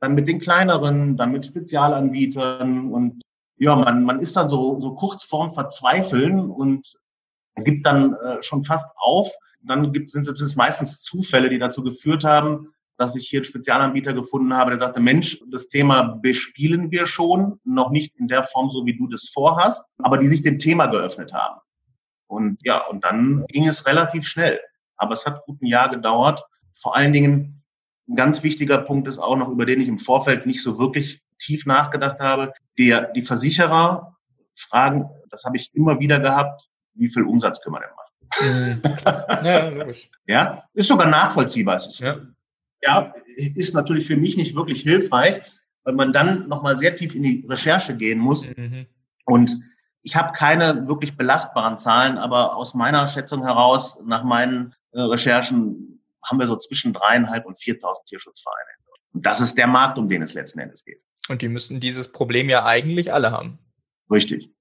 dann 0.00 0.14
mit 0.14 0.28
den 0.28 0.40
kleineren, 0.40 1.16
dann 1.16 1.32
mit 1.32 1.46
Spezialanbietern 1.46 2.92
und 2.92 3.22
ja, 3.58 3.74
man, 3.74 4.04
man 4.04 4.20
ist 4.20 4.36
dann 4.36 4.50
so, 4.50 4.78
so 4.80 4.94
kurz 4.94 5.24
vorm 5.24 5.48
Verzweifeln 5.50 6.50
und 6.50 6.86
gibt 7.64 7.86
dann 7.86 8.12
äh, 8.12 8.42
schon 8.42 8.62
fast 8.62 8.90
auf. 8.96 9.32
Dann 9.62 9.92
gibt, 9.92 10.10
sind 10.10 10.28
es 10.28 10.56
meistens 10.56 11.00
Zufälle, 11.00 11.48
die 11.48 11.58
dazu 11.58 11.82
geführt 11.82 12.24
haben, 12.24 12.74
dass 12.98 13.16
ich 13.16 13.28
hier 13.28 13.40
einen 13.40 13.44
Spezialanbieter 13.44 14.12
gefunden 14.12 14.54
habe, 14.54 14.70
der 14.70 14.80
sagte, 14.80 15.00
Mensch, 15.00 15.40
das 15.50 15.68
Thema 15.68 16.18
bespielen 16.22 16.90
wir 16.90 17.06
schon, 17.06 17.60
noch 17.64 17.90
nicht 17.90 18.16
in 18.16 18.28
der 18.28 18.44
Form, 18.44 18.70
so 18.70 18.86
wie 18.86 18.96
du 18.96 19.06
das 19.06 19.28
vorhast, 19.28 19.84
aber 19.98 20.18
die 20.18 20.28
sich 20.28 20.42
dem 20.42 20.58
Thema 20.58 20.86
geöffnet 20.86 21.32
haben. 21.32 21.60
Und 22.26 22.58
ja, 22.62 22.86
und 22.86 23.04
dann 23.04 23.44
ging 23.48 23.68
es 23.68 23.86
relativ 23.86 24.26
schnell. 24.26 24.60
Aber 24.96 25.12
es 25.12 25.26
hat 25.26 25.44
gut 25.44 25.60
ein 25.62 25.66
Jahr 25.66 25.90
gedauert. 25.90 26.44
Vor 26.72 26.96
allen 26.96 27.12
Dingen, 27.12 27.62
ein 28.08 28.16
ganz 28.16 28.42
wichtiger 28.42 28.78
Punkt 28.78 29.08
ist 29.08 29.18
auch 29.18 29.36
noch, 29.36 29.48
über 29.48 29.66
den 29.66 29.80
ich 29.80 29.88
im 29.88 29.98
Vorfeld 29.98 30.46
nicht 30.46 30.62
so 30.62 30.78
wirklich 30.78 31.20
tief 31.38 31.66
nachgedacht 31.66 32.18
habe. 32.20 32.52
Der, 32.78 33.12
die 33.12 33.22
Versicherer 33.22 34.16
fragen, 34.56 35.10
das 35.30 35.44
habe 35.44 35.56
ich 35.56 35.74
immer 35.74 36.00
wieder 36.00 36.18
gehabt, 36.18 36.68
wie 36.94 37.08
viel 37.08 37.24
Umsatz 37.24 37.60
können 37.60 37.76
wir 37.76 37.80
denn 37.80 37.90
machen? 37.94 38.06
Mhm. 38.40 39.44
ja, 39.46 39.68
logisch. 39.68 40.10
Ja, 40.26 40.64
ist 40.72 40.88
sogar 40.88 41.06
nachvollziehbar. 41.06 41.76
Es 41.76 41.86
ist 41.86 42.00
ja 42.00 42.16
ja, 42.86 43.12
ist 43.36 43.74
natürlich 43.74 44.06
für 44.06 44.16
mich 44.16 44.36
nicht 44.36 44.54
wirklich 44.54 44.82
hilfreich, 44.82 45.42
weil 45.84 45.94
man 45.94 46.12
dann 46.12 46.48
nochmal 46.48 46.76
sehr 46.76 46.96
tief 46.96 47.14
in 47.14 47.22
die 47.22 47.46
Recherche 47.48 47.96
gehen 47.96 48.18
muss. 48.18 48.46
Mhm. 48.56 48.86
Und 49.24 49.56
ich 50.02 50.14
habe 50.14 50.32
keine 50.32 50.86
wirklich 50.86 51.16
belastbaren 51.16 51.78
Zahlen, 51.78 52.16
aber 52.16 52.56
aus 52.56 52.74
meiner 52.74 53.08
Schätzung 53.08 53.42
heraus, 53.42 53.98
nach 54.04 54.22
meinen 54.22 54.74
äh, 54.92 55.00
Recherchen, 55.00 56.00
haben 56.24 56.38
wir 56.38 56.46
so 56.46 56.56
zwischen 56.56 56.92
dreieinhalb 56.92 57.44
und 57.44 57.56
4.000 57.56 58.04
Tierschutzvereine. 58.06 58.70
Und 59.12 59.26
das 59.26 59.40
ist 59.40 59.56
der 59.56 59.66
Markt, 59.66 59.98
um 59.98 60.08
den 60.08 60.22
es 60.22 60.34
letzten 60.34 60.58
Endes 60.60 60.84
geht. 60.84 61.02
Und 61.28 61.42
die 61.42 61.48
müssen 61.48 61.80
dieses 61.80 62.12
Problem 62.12 62.48
ja 62.48 62.64
eigentlich 62.64 63.12
alle 63.12 63.30
haben. 63.30 63.58
Richtig. 64.10 64.52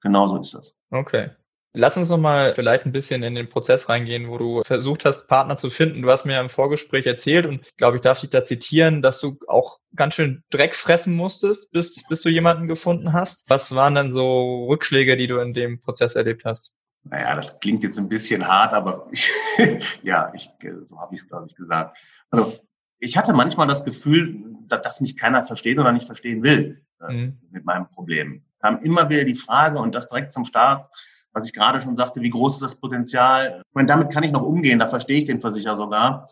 Genauso 0.00 0.38
ist 0.38 0.54
das. 0.54 0.74
Okay. 0.90 1.30
Lass 1.72 1.96
uns 1.96 2.08
nochmal 2.08 2.52
vielleicht 2.54 2.84
ein 2.84 2.92
bisschen 2.92 3.22
in 3.22 3.36
den 3.36 3.48
Prozess 3.48 3.88
reingehen, 3.88 4.28
wo 4.28 4.38
du 4.38 4.62
versucht 4.64 5.04
hast, 5.04 5.28
Partner 5.28 5.56
zu 5.56 5.70
finden. 5.70 6.02
Du 6.02 6.10
hast 6.10 6.24
mir 6.24 6.40
im 6.40 6.48
Vorgespräch 6.48 7.06
erzählt 7.06 7.46
und 7.46 7.64
ich 7.64 7.76
glaube, 7.76 7.96
ich 7.96 8.02
darf 8.02 8.20
dich 8.20 8.30
da 8.30 8.42
zitieren, 8.42 9.02
dass 9.02 9.20
du 9.20 9.38
auch 9.46 9.78
ganz 9.94 10.14
schön 10.14 10.42
Dreck 10.50 10.74
fressen 10.74 11.14
musstest, 11.14 11.70
bis, 11.70 12.02
bis 12.08 12.22
du 12.22 12.28
jemanden 12.28 12.66
gefunden 12.66 13.12
hast. 13.12 13.44
Was 13.48 13.72
waren 13.72 13.94
denn 13.94 14.12
so 14.12 14.66
Rückschläge, 14.66 15.16
die 15.16 15.28
du 15.28 15.38
in 15.38 15.54
dem 15.54 15.80
Prozess 15.80 16.16
erlebt 16.16 16.44
hast? 16.44 16.72
Naja, 17.04 17.34
das 17.36 17.60
klingt 17.60 17.84
jetzt 17.84 17.98
ein 17.98 18.08
bisschen 18.08 18.46
hart, 18.46 18.72
aber 18.74 19.06
ich, 19.12 19.30
ja, 20.02 20.32
ich, 20.34 20.50
so 20.86 20.98
habe 20.98 21.14
ich 21.14 21.20
es, 21.20 21.28
glaube 21.28 21.46
ich, 21.48 21.54
gesagt. 21.54 21.96
Also 22.30 22.58
ich 22.98 23.16
hatte 23.16 23.32
manchmal 23.32 23.68
das 23.68 23.84
Gefühl, 23.84 24.44
dass, 24.66 24.82
dass 24.82 25.00
mich 25.00 25.16
keiner 25.16 25.44
versteht 25.44 25.78
oder 25.78 25.92
nicht 25.92 26.06
verstehen 26.06 26.42
will 26.42 26.84
äh, 27.00 27.12
mhm. 27.12 27.38
mit 27.50 27.64
meinem 27.64 27.88
Problem. 27.88 28.44
Kam 28.60 28.78
immer 28.80 29.08
wieder 29.08 29.24
die 29.24 29.36
Frage 29.36 29.78
und 29.78 29.94
das 29.94 30.08
direkt 30.08 30.32
zum 30.32 30.44
Start, 30.44 30.90
was 31.32 31.46
ich 31.46 31.52
gerade 31.52 31.80
schon 31.80 31.96
sagte, 31.96 32.20
wie 32.22 32.30
groß 32.30 32.54
ist 32.54 32.62
das 32.62 32.74
Potenzial? 32.74 33.62
Ich 33.66 33.74
meine, 33.74 33.88
damit 33.88 34.12
kann 34.12 34.22
ich 34.22 34.32
noch 34.32 34.42
umgehen, 34.42 34.78
da 34.78 34.88
verstehe 34.88 35.20
ich 35.20 35.26
den 35.26 35.40
Versicherer 35.40 35.76
sogar. 35.76 36.28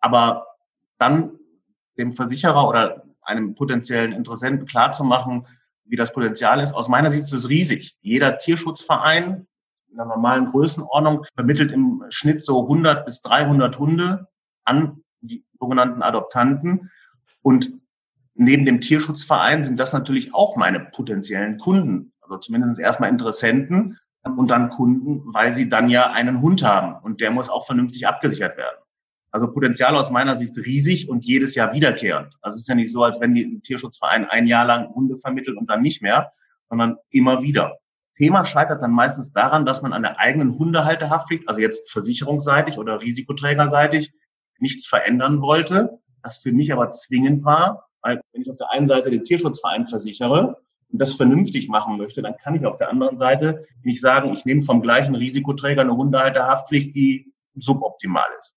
Aber 0.00 0.46
dann 0.98 1.38
dem 1.98 2.12
Versicherer 2.12 2.68
oder 2.68 3.04
einem 3.22 3.54
potenziellen 3.54 4.12
Interessenten 4.12 4.66
klarzumachen, 4.66 5.46
wie 5.84 5.96
das 5.96 6.12
Potenzial 6.12 6.60
ist, 6.60 6.74
aus 6.74 6.88
meiner 6.88 7.10
Sicht 7.10 7.24
ist 7.24 7.32
es 7.32 7.48
riesig. 7.48 7.96
Jeder 8.00 8.38
Tierschutzverein 8.38 9.46
in 9.90 10.00
einer 10.00 10.08
normalen 10.08 10.46
Größenordnung 10.46 11.24
vermittelt 11.34 11.72
im 11.72 12.04
Schnitt 12.08 12.42
so 12.42 12.62
100 12.62 13.04
bis 13.06 13.22
300 13.22 13.78
Hunde 13.78 14.28
an 14.64 15.02
die 15.20 15.44
sogenannten 15.58 16.02
Adoptanten. 16.02 16.90
Und 17.42 17.72
neben 18.34 18.64
dem 18.64 18.80
Tierschutzverein 18.80 19.64
sind 19.64 19.78
das 19.78 19.92
natürlich 19.92 20.34
auch 20.34 20.56
meine 20.56 20.80
potenziellen 20.80 21.58
Kunden, 21.58 22.12
also 22.20 22.38
zumindest 22.38 22.78
erstmal 22.78 23.10
Interessenten 23.10 23.98
und 24.36 24.50
dann 24.50 24.70
Kunden, 24.70 25.22
weil 25.32 25.54
sie 25.54 25.68
dann 25.68 25.88
ja 25.88 26.10
einen 26.10 26.40
Hund 26.40 26.62
haben 26.62 26.96
und 27.02 27.20
der 27.20 27.30
muss 27.30 27.48
auch 27.48 27.66
vernünftig 27.66 28.06
abgesichert 28.06 28.56
werden. 28.56 28.76
Also 29.30 29.52
Potenzial 29.52 29.96
aus 29.96 30.10
meiner 30.10 30.36
Sicht 30.36 30.56
riesig 30.56 31.08
und 31.08 31.24
jedes 31.24 31.54
Jahr 31.54 31.74
wiederkehrend. 31.74 32.34
Also 32.40 32.56
es 32.56 32.62
ist 32.62 32.68
ja 32.68 32.74
nicht 32.74 32.92
so, 32.92 33.02
als 33.02 33.20
wenn 33.20 33.34
die 33.34 33.60
Tierschutzverein 33.60 34.24
ein 34.26 34.46
Jahr 34.46 34.64
lang 34.64 34.94
Hunde 34.94 35.18
vermittelt 35.18 35.56
und 35.56 35.68
dann 35.68 35.82
nicht 35.82 36.00
mehr, 36.00 36.32
sondern 36.68 36.96
immer 37.10 37.42
wieder. 37.42 37.76
Thema 38.16 38.44
scheitert 38.46 38.80
dann 38.80 38.92
meistens 38.92 39.32
daran, 39.32 39.66
dass 39.66 39.82
man 39.82 39.92
an 39.92 40.02
der 40.02 40.18
eigenen 40.18 40.58
Hundehalterhaftpflicht, 40.58 41.48
also 41.48 41.60
jetzt 41.60 41.90
versicherungsseitig 41.92 42.78
oder 42.78 43.00
risikoträgerseitig, 43.00 44.12
nichts 44.58 44.86
verändern 44.86 45.42
wollte, 45.42 45.98
das 46.22 46.38
für 46.38 46.52
mich 46.52 46.72
aber 46.72 46.90
zwingend 46.90 47.44
war, 47.44 47.88
weil 48.00 48.20
wenn 48.32 48.40
ich 48.40 48.50
auf 48.50 48.56
der 48.56 48.72
einen 48.72 48.88
Seite 48.88 49.10
den 49.10 49.24
Tierschutzverein 49.24 49.86
versichere 49.86 50.56
und 50.92 51.00
das 51.00 51.14
vernünftig 51.14 51.68
machen 51.68 51.96
möchte, 51.96 52.22
dann 52.22 52.36
kann 52.36 52.54
ich 52.54 52.64
auf 52.64 52.78
der 52.78 52.90
anderen 52.90 53.18
Seite 53.18 53.66
nicht 53.82 54.00
sagen, 54.00 54.32
ich 54.32 54.44
nehme 54.44 54.62
vom 54.62 54.82
gleichen 54.82 55.14
Risikoträger 55.14 55.82
eine 55.82 55.96
Hundehalterhaftpflicht, 55.96 56.94
die 56.94 57.32
suboptimal 57.54 58.26
ist. 58.38 58.54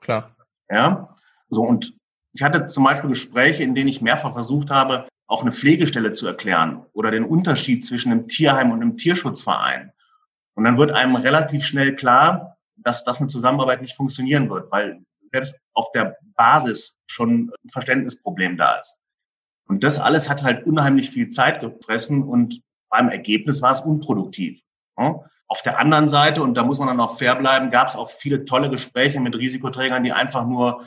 Klar. 0.00 0.36
Ja, 0.70 1.14
so 1.48 1.62
und 1.62 1.94
ich 2.32 2.42
hatte 2.42 2.66
zum 2.66 2.84
Beispiel 2.84 3.10
Gespräche, 3.10 3.62
in 3.62 3.74
denen 3.74 3.88
ich 3.88 4.00
mehrfach 4.00 4.32
versucht 4.32 4.70
habe, 4.70 5.08
auch 5.26 5.42
eine 5.42 5.52
Pflegestelle 5.52 6.12
zu 6.12 6.26
erklären 6.26 6.84
oder 6.92 7.10
den 7.10 7.24
Unterschied 7.24 7.84
zwischen 7.84 8.12
einem 8.12 8.28
Tierheim 8.28 8.70
und 8.70 8.82
einem 8.82 8.96
Tierschutzverein. 8.96 9.92
Und 10.54 10.64
dann 10.64 10.78
wird 10.78 10.92
einem 10.92 11.16
relativ 11.16 11.64
schnell 11.64 11.96
klar, 11.96 12.56
dass 12.76 13.04
das 13.04 13.20
eine 13.20 13.28
Zusammenarbeit 13.28 13.80
nicht 13.80 13.96
funktionieren 13.96 14.48
wird, 14.50 14.70
weil 14.70 15.02
selbst 15.32 15.56
auf 15.74 15.90
der 15.92 16.16
Basis 16.36 16.98
schon 17.06 17.52
ein 17.64 17.70
Verständnisproblem 17.70 18.56
da 18.56 18.76
ist. 18.76 19.00
Und 19.70 19.84
das 19.84 20.00
alles 20.00 20.28
hat 20.28 20.42
halt 20.42 20.66
unheimlich 20.66 21.10
viel 21.10 21.28
Zeit 21.28 21.60
gefressen 21.60 22.24
und 22.24 22.60
beim 22.90 23.08
Ergebnis 23.08 23.62
war 23.62 23.70
es 23.70 23.78
unproduktiv. 23.80 24.60
Auf 25.46 25.62
der 25.62 25.78
anderen 25.78 26.08
Seite, 26.08 26.42
und 26.42 26.54
da 26.54 26.64
muss 26.64 26.80
man 26.80 26.88
dann 26.88 26.98
auch 26.98 27.16
fair 27.16 27.36
bleiben, 27.36 27.70
gab 27.70 27.86
es 27.86 27.94
auch 27.94 28.10
viele 28.10 28.44
tolle 28.44 28.68
Gespräche 28.68 29.20
mit 29.20 29.36
Risikoträgern, 29.36 30.02
die 30.02 30.10
einfach 30.10 30.44
nur 30.44 30.82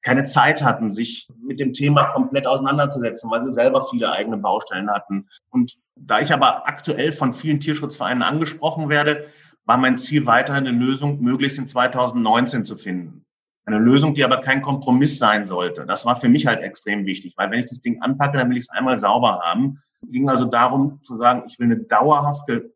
keine 0.00 0.24
Zeit 0.24 0.62
hatten, 0.62 0.90
sich 0.90 1.28
mit 1.38 1.60
dem 1.60 1.74
Thema 1.74 2.04
komplett 2.04 2.46
auseinanderzusetzen, 2.46 3.30
weil 3.30 3.42
sie 3.42 3.52
selber 3.52 3.82
viele 3.82 4.10
eigene 4.10 4.38
Baustellen 4.38 4.90
hatten. 4.90 5.28
Und 5.50 5.76
da 5.94 6.20
ich 6.20 6.32
aber 6.32 6.66
aktuell 6.66 7.12
von 7.12 7.34
vielen 7.34 7.60
Tierschutzvereinen 7.60 8.22
angesprochen 8.22 8.88
werde, 8.88 9.26
war 9.66 9.76
mein 9.76 9.98
Ziel 9.98 10.24
weiterhin 10.24 10.66
eine 10.66 10.78
Lösung 10.78 11.20
möglichst 11.20 11.58
in 11.58 11.68
2019 11.68 12.64
zu 12.64 12.78
finden. 12.78 13.23
Eine 13.66 13.78
Lösung, 13.78 14.14
die 14.14 14.24
aber 14.24 14.38
kein 14.38 14.60
Kompromiss 14.60 15.18
sein 15.18 15.46
sollte. 15.46 15.86
Das 15.86 16.04
war 16.04 16.16
für 16.16 16.28
mich 16.28 16.46
halt 16.46 16.62
extrem 16.62 17.06
wichtig, 17.06 17.34
weil 17.36 17.50
wenn 17.50 17.60
ich 17.60 17.66
das 17.66 17.80
Ding 17.80 18.02
anpacke, 18.02 18.36
dann 18.36 18.50
will 18.50 18.58
ich 18.58 18.64
es 18.64 18.70
einmal 18.70 18.98
sauber 18.98 19.40
haben. 19.42 19.82
Es 20.02 20.10
ging 20.10 20.28
also 20.28 20.44
darum 20.44 21.02
zu 21.02 21.14
sagen, 21.14 21.44
ich 21.46 21.58
will 21.58 21.66
eine 21.66 21.78
dauerhafte, 21.78 22.74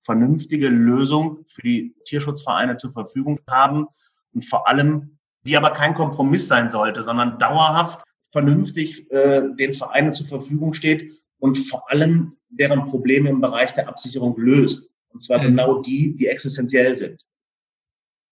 vernünftige 0.00 0.68
Lösung 0.68 1.44
für 1.46 1.62
die 1.62 1.94
Tierschutzvereine 2.04 2.76
zur 2.76 2.92
Verfügung 2.92 3.38
haben 3.48 3.86
und 4.34 4.44
vor 4.44 4.68
allem, 4.68 5.18
die 5.46 5.56
aber 5.56 5.70
kein 5.70 5.94
Kompromiss 5.94 6.48
sein 6.48 6.70
sollte, 6.70 7.04
sondern 7.04 7.38
dauerhaft 7.38 8.02
vernünftig 8.30 9.10
äh, 9.12 9.42
den 9.56 9.72
Vereinen 9.72 10.14
zur 10.14 10.26
Verfügung 10.26 10.74
steht 10.74 11.12
und 11.38 11.56
vor 11.56 11.90
allem 11.90 12.36
deren 12.48 12.84
Probleme 12.86 13.28
im 13.30 13.40
Bereich 13.40 13.72
der 13.74 13.88
Absicherung 13.88 14.36
löst. 14.36 14.90
Und 15.10 15.22
zwar 15.22 15.38
mhm. 15.38 15.46
genau 15.46 15.80
die, 15.82 16.16
die 16.16 16.26
existenziell 16.26 16.96
sind. 16.96 17.20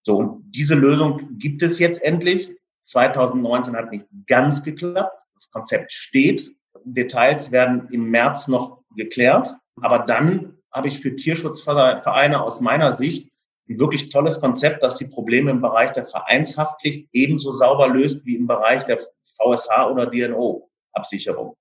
So, 0.04 0.16
und 0.16 0.50
diese 0.50 0.74
Lösung 0.74 1.38
gibt 1.38 1.62
es 1.62 1.78
jetzt 1.78 2.02
endlich. 2.02 2.50
2019 2.82 3.76
hat 3.76 3.92
nicht 3.92 4.06
ganz 4.26 4.62
geklappt. 4.62 5.16
Das 5.34 5.50
Konzept 5.50 5.92
steht. 5.92 6.50
Details 6.84 7.52
werden 7.52 7.88
im 7.90 8.10
März 8.10 8.48
noch 8.48 8.82
geklärt. 8.96 9.54
Aber 9.80 10.00
dann 10.00 10.58
habe 10.72 10.88
ich 10.88 10.98
für 10.98 11.14
Tierschutzvereine 11.14 12.42
aus 12.42 12.60
meiner 12.60 12.94
Sicht 12.94 13.30
ein 13.68 13.78
wirklich 13.78 14.08
tolles 14.08 14.40
Konzept, 14.40 14.82
das 14.82 14.98
die 14.98 15.06
Probleme 15.06 15.50
im 15.50 15.60
Bereich 15.60 15.92
der 15.92 16.04
Vereinshaftpflicht 16.04 17.08
ebenso 17.12 17.52
sauber 17.52 17.88
löst 17.88 18.26
wie 18.26 18.36
im 18.36 18.46
Bereich 18.46 18.84
der 18.84 18.98
VSH 18.98 19.86
oder 19.90 20.06
DNO-Absicherung. 20.06 21.54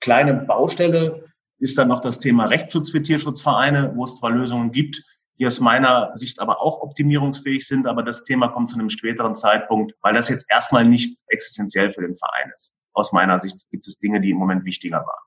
Kleine 0.00 0.34
Baustelle 0.34 1.24
ist 1.58 1.76
dann 1.78 1.88
noch 1.88 2.00
das 2.00 2.20
Thema 2.20 2.46
Rechtsschutz 2.46 2.90
für 2.90 3.02
Tierschutzvereine, 3.02 3.92
wo 3.94 4.04
es 4.04 4.16
zwar 4.16 4.30
Lösungen 4.30 4.72
gibt, 4.72 5.02
die 5.38 5.46
aus 5.46 5.60
meiner 5.60 6.10
Sicht 6.14 6.40
aber 6.40 6.60
auch 6.60 6.80
optimierungsfähig 6.80 7.66
sind, 7.66 7.86
aber 7.86 8.02
das 8.02 8.24
Thema 8.24 8.48
kommt 8.48 8.70
zu 8.70 8.78
einem 8.78 8.88
späteren 8.88 9.34
Zeitpunkt, 9.34 9.94
weil 10.02 10.14
das 10.14 10.28
jetzt 10.28 10.46
erstmal 10.48 10.84
nicht 10.84 11.18
existenziell 11.28 11.92
für 11.92 12.02
den 12.02 12.16
Verein 12.16 12.50
ist. 12.54 12.74
Aus 12.92 13.12
meiner 13.12 13.38
Sicht 13.38 13.68
gibt 13.70 13.86
es 13.86 13.98
Dinge, 13.98 14.20
die 14.20 14.30
im 14.30 14.38
Moment 14.38 14.64
wichtiger 14.64 14.98
waren. 14.98 15.26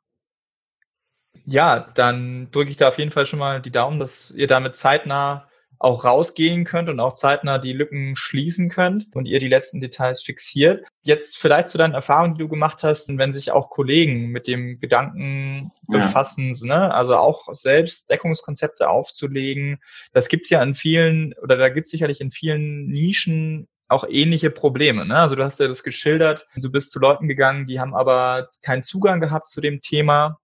Ja, 1.45 1.79
dann 1.79 2.49
drücke 2.51 2.71
ich 2.71 2.77
da 2.77 2.89
auf 2.89 2.97
jeden 2.97 3.11
Fall 3.11 3.25
schon 3.25 3.39
mal 3.39 3.61
die 3.61 3.71
Daumen, 3.71 3.99
dass 3.99 4.31
ihr 4.31 4.47
damit 4.47 4.75
zeitnah 4.75 5.48
auch 5.79 6.03
rausgehen 6.03 6.65
könnt 6.65 6.89
und 6.89 6.99
auch 6.99 7.13
zeitnah 7.13 7.57
die 7.57 7.71
Lücken 7.71 8.15
schließen 8.15 8.69
könnt 8.69 9.07
und 9.15 9.25
ihr 9.25 9.39
die 9.39 9.47
letzten 9.47 9.79
Details 9.79 10.21
fixiert. 10.21 10.85
Jetzt 11.01 11.37
vielleicht 11.37 11.69
zu 11.69 11.77
deinen 11.77 11.93
Erfahrungen, 11.93 12.35
die 12.35 12.39
du 12.39 12.49
gemacht 12.49 12.83
hast, 12.83 13.17
wenn 13.17 13.31
sich 13.31 13.51
auch 13.51 13.69
Kollegen 13.69 14.27
mit 14.27 14.45
dem 14.45 14.79
Gedanken 14.79 15.71
befassen, 15.87 16.53
ja. 16.55 16.67
ne? 16.67 16.93
also 16.93 17.15
auch 17.15 17.47
selbst 17.53 18.09
Deckungskonzepte 18.09 18.89
aufzulegen. 18.89 19.79
Das 20.11 20.27
gibt's 20.27 20.49
ja 20.49 20.61
in 20.61 20.75
vielen, 20.75 21.33
oder 21.41 21.55
da 21.55 21.69
gibt's 21.69 21.91
sicherlich 21.91 22.19
in 22.19 22.31
vielen 22.31 22.87
Nischen 22.87 23.69
auch 23.87 24.05
ähnliche 24.07 24.51
Probleme. 24.51 25.05
Ne? 25.05 25.15
Also 25.15 25.35
du 25.35 25.43
hast 25.43 25.59
ja 25.59 25.67
das 25.67 25.83
geschildert, 25.83 26.45
du 26.55 26.69
bist 26.69 26.91
zu 26.91 26.99
Leuten 26.99 27.27
gegangen, 27.27 27.65
die 27.65 27.79
haben 27.79 27.95
aber 27.95 28.49
keinen 28.61 28.83
Zugang 28.83 29.19
gehabt 29.19 29.49
zu 29.49 29.61
dem 29.61 29.81
Thema 29.81 30.39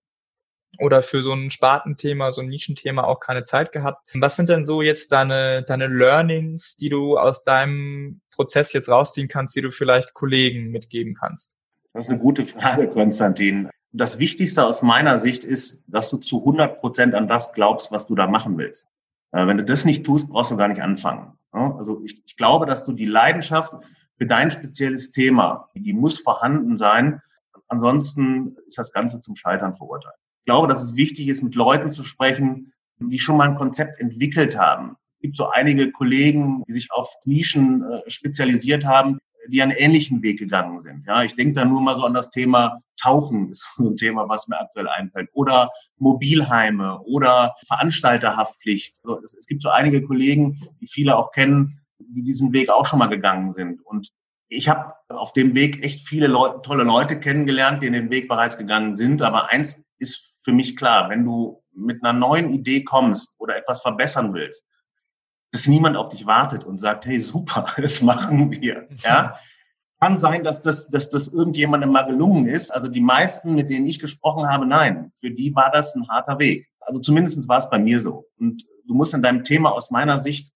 oder 0.80 1.04
für 1.04 1.22
so 1.22 1.34
ein 1.34 1.52
Spartenthema, 1.52 2.32
so 2.32 2.42
ein 2.42 2.48
Nischenthema 2.48 3.04
auch 3.04 3.20
keine 3.20 3.46
Zeit 3.46 3.72
gehabt. 3.72 4.10
Was 4.16 4.36
sind 4.36 4.50
denn 4.50 4.66
so 4.66 4.82
jetzt 4.82 5.12
deine, 5.12 5.64
deine 5.64 5.88
Learnings, 5.88 6.76
die 6.78 6.90
du 6.90 7.18
aus 7.18 7.44
deinem 7.44 8.22
Prozess 8.32 8.74
jetzt 8.74 8.90
rausziehen 8.90 9.28
kannst, 9.28 9.56
die 9.56 9.62
du 9.62 9.72
vielleicht 9.72 10.14
Kollegen 10.14 10.72
mitgeben 10.72 11.16
kannst? 11.16 11.58
Das 11.94 12.06
ist 12.06 12.12
eine 12.12 12.20
gute 12.20 12.46
Frage, 12.46 12.90
Konstantin. 12.90 13.70
Das 13.94 14.20
Wichtigste 14.20 14.66
aus 14.66 14.82
meiner 14.82 15.18
Sicht 15.18 15.44
ist, 15.46 15.82
dass 15.88 16.10
du 16.10 16.18
zu 16.18 16.40
100 16.40 16.80
Prozent 16.80 17.16
an 17.16 17.28
das 17.28 17.54
glaubst, 17.54 17.92
was 17.92 18.08
du 18.08 18.16
da 18.16 18.28
machen 18.28 18.58
willst. 18.58 18.88
Äh, 19.32 19.48
wenn 19.48 19.58
du 19.58 19.64
das 19.64 19.86
nicht 19.86 20.06
tust, 20.06 20.28
brauchst 20.28 20.52
du 20.52 20.58
gar 20.58 20.68
nicht 20.68 20.82
anfangen. 20.82 21.34
Also 21.52 22.02
ich, 22.04 22.22
ich 22.26 22.36
glaube, 22.36 22.66
dass 22.66 22.84
du 22.84 22.92
die 22.92 23.06
Leidenschaft 23.06 23.74
für 24.18 24.26
dein 24.26 24.52
spezielles 24.52 25.12
Thema, 25.12 25.70
die 25.74 25.94
muss 25.94 26.20
vorhanden 26.20 26.78
sein. 26.78 27.22
Ansonsten 27.70 28.58
ist 28.68 28.78
das 28.78 28.92
Ganze 28.92 29.22
zum 29.22 29.38
Scheitern 29.38 29.74
verurteilt 29.74 30.16
glaube, 30.46 30.68
dass 30.68 30.84
es 30.84 30.96
wichtig 30.96 31.28
ist, 31.28 31.44
mit 31.44 31.56
Leuten 31.56 31.92
zu 31.92 32.04
sprechen, 32.04 32.74
die 33.00 33.20
schon 33.20 33.38
mal 33.38 33.50
ein 33.50 33.56
Konzept 33.56 34.00
entwickelt 34.00 34.58
haben. 34.58 34.96
Es 35.18 35.22
gibt 35.22 35.38
so 35.38 35.50
einige 35.50 35.92
Kollegen, 35.92 36.64
die 36.68 36.74
sich 36.74 36.92
auf 36.92 37.14
Nischen 37.26 37.84
äh, 37.84 38.10
spezialisiert 38.10 38.86
haben, 38.86 39.20
die 39.48 39.62
einen 39.62 39.72
ähnlichen 39.72 40.22
Weg 40.24 40.40
gegangen 40.40 40.82
sind. 40.82 41.06
Ja, 41.06 41.24
ich 41.24 41.36
denke 41.36 41.54
da 41.54 41.66
nur 41.66 41.82
mal 41.82 41.96
so 41.96 42.04
an 42.04 42.14
das 42.14 42.30
Thema 42.30 42.80
Tauchen, 43.02 43.50
ist 43.50 43.68
so 43.76 43.90
ein 43.90 43.96
Thema, 43.96 44.28
was 44.30 44.48
mir 44.48 44.60
aktuell 44.60 44.88
einfällt, 44.88 45.30
oder 45.34 45.70
Mobilheime 45.98 47.00
oder 47.02 47.54
Veranstalterhaftpflicht. 47.68 48.98
Also 49.04 49.22
es, 49.24 49.34
es 49.34 49.48
gibt 49.48 49.64
so 49.64 49.70
einige 49.70 50.02
Kollegen, 50.04 50.60
die 50.82 50.88
viele 50.88 51.16
auch 51.16 51.32
kennen, 51.32 51.80
die 52.00 52.24
diesen 52.24 52.54
Weg 52.54 52.70
auch 52.70 52.86
schon 52.86 53.00
mal 53.00 53.08
gegangen 53.08 53.54
sind. 53.54 53.82
Und 53.86 54.12
ich 54.48 54.70
habe 54.70 54.94
auf 55.10 55.34
dem 55.34 55.56
Weg 55.56 55.84
echt 55.84 56.08
viele 56.08 56.28
Leute, 56.28 56.62
tolle 56.62 56.84
Leute 56.84 57.20
kennengelernt, 57.20 57.82
die 57.82 57.88
in 57.88 57.94
den 57.94 58.12
Weg 58.12 58.28
bereits 58.28 58.58
gegangen 58.58 58.96
sind. 58.96 59.22
Aber 59.22 59.52
eins 59.52 59.84
ist 59.98 60.35
für 60.46 60.54
mich 60.54 60.78
klar, 60.78 61.10
wenn 61.10 61.26
du 61.26 61.62
mit 61.74 62.04
einer 62.04 62.18
neuen 62.18 62.54
Idee 62.54 62.84
kommst 62.84 63.34
oder 63.40 63.58
etwas 63.58 63.82
verbessern 63.82 64.34
willst, 64.34 64.64
dass 65.52 65.68
niemand 65.68 65.98
auf 65.98 66.10
dich 66.10 66.28
wartet 66.28 66.64
und 66.64 66.78
sagt, 66.78 67.06
hey, 67.06 67.20
super, 67.20 67.66
das 67.82 68.02
machen 68.02 68.52
wir. 68.52 68.88
Ja? 69.04 69.38
Kann 70.00 70.20
sein, 70.20 70.44
dass 70.44 70.62
das, 70.62 70.88
dass 70.88 71.10
das 71.10 71.28
irgendjemandem 71.28 71.92
mal 71.92 72.04
gelungen 72.04 72.46
ist. 72.46 72.70
Also 72.70 72.88
die 72.88 73.02
meisten, 73.02 73.56
mit 73.56 73.72
denen 73.72 73.88
ich 73.88 73.98
gesprochen 73.98 74.48
habe, 74.48 74.68
nein, 74.68 75.12
für 75.16 75.32
die 75.32 75.56
war 75.56 75.72
das 75.72 75.96
ein 75.96 76.08
harter 76.08 76.38
Weg. 76.38 76.68
Also 76.80 77.00
zumindest 77.00 77.48
war 77.50 77.58
es 77.58 77.70
bei 77.70 77.80
mir 77.80 78.00
so. 78.00 78.28
Und 78.38 78.64
du 78.88 78.94
musst 78.94 79.16
in 79.16 79.24
deinem 79.24 79.44
Thema 79.44 79.72
aus 79.72 79.90
meiner 79.90 80.20
Sicht 80.20 80.54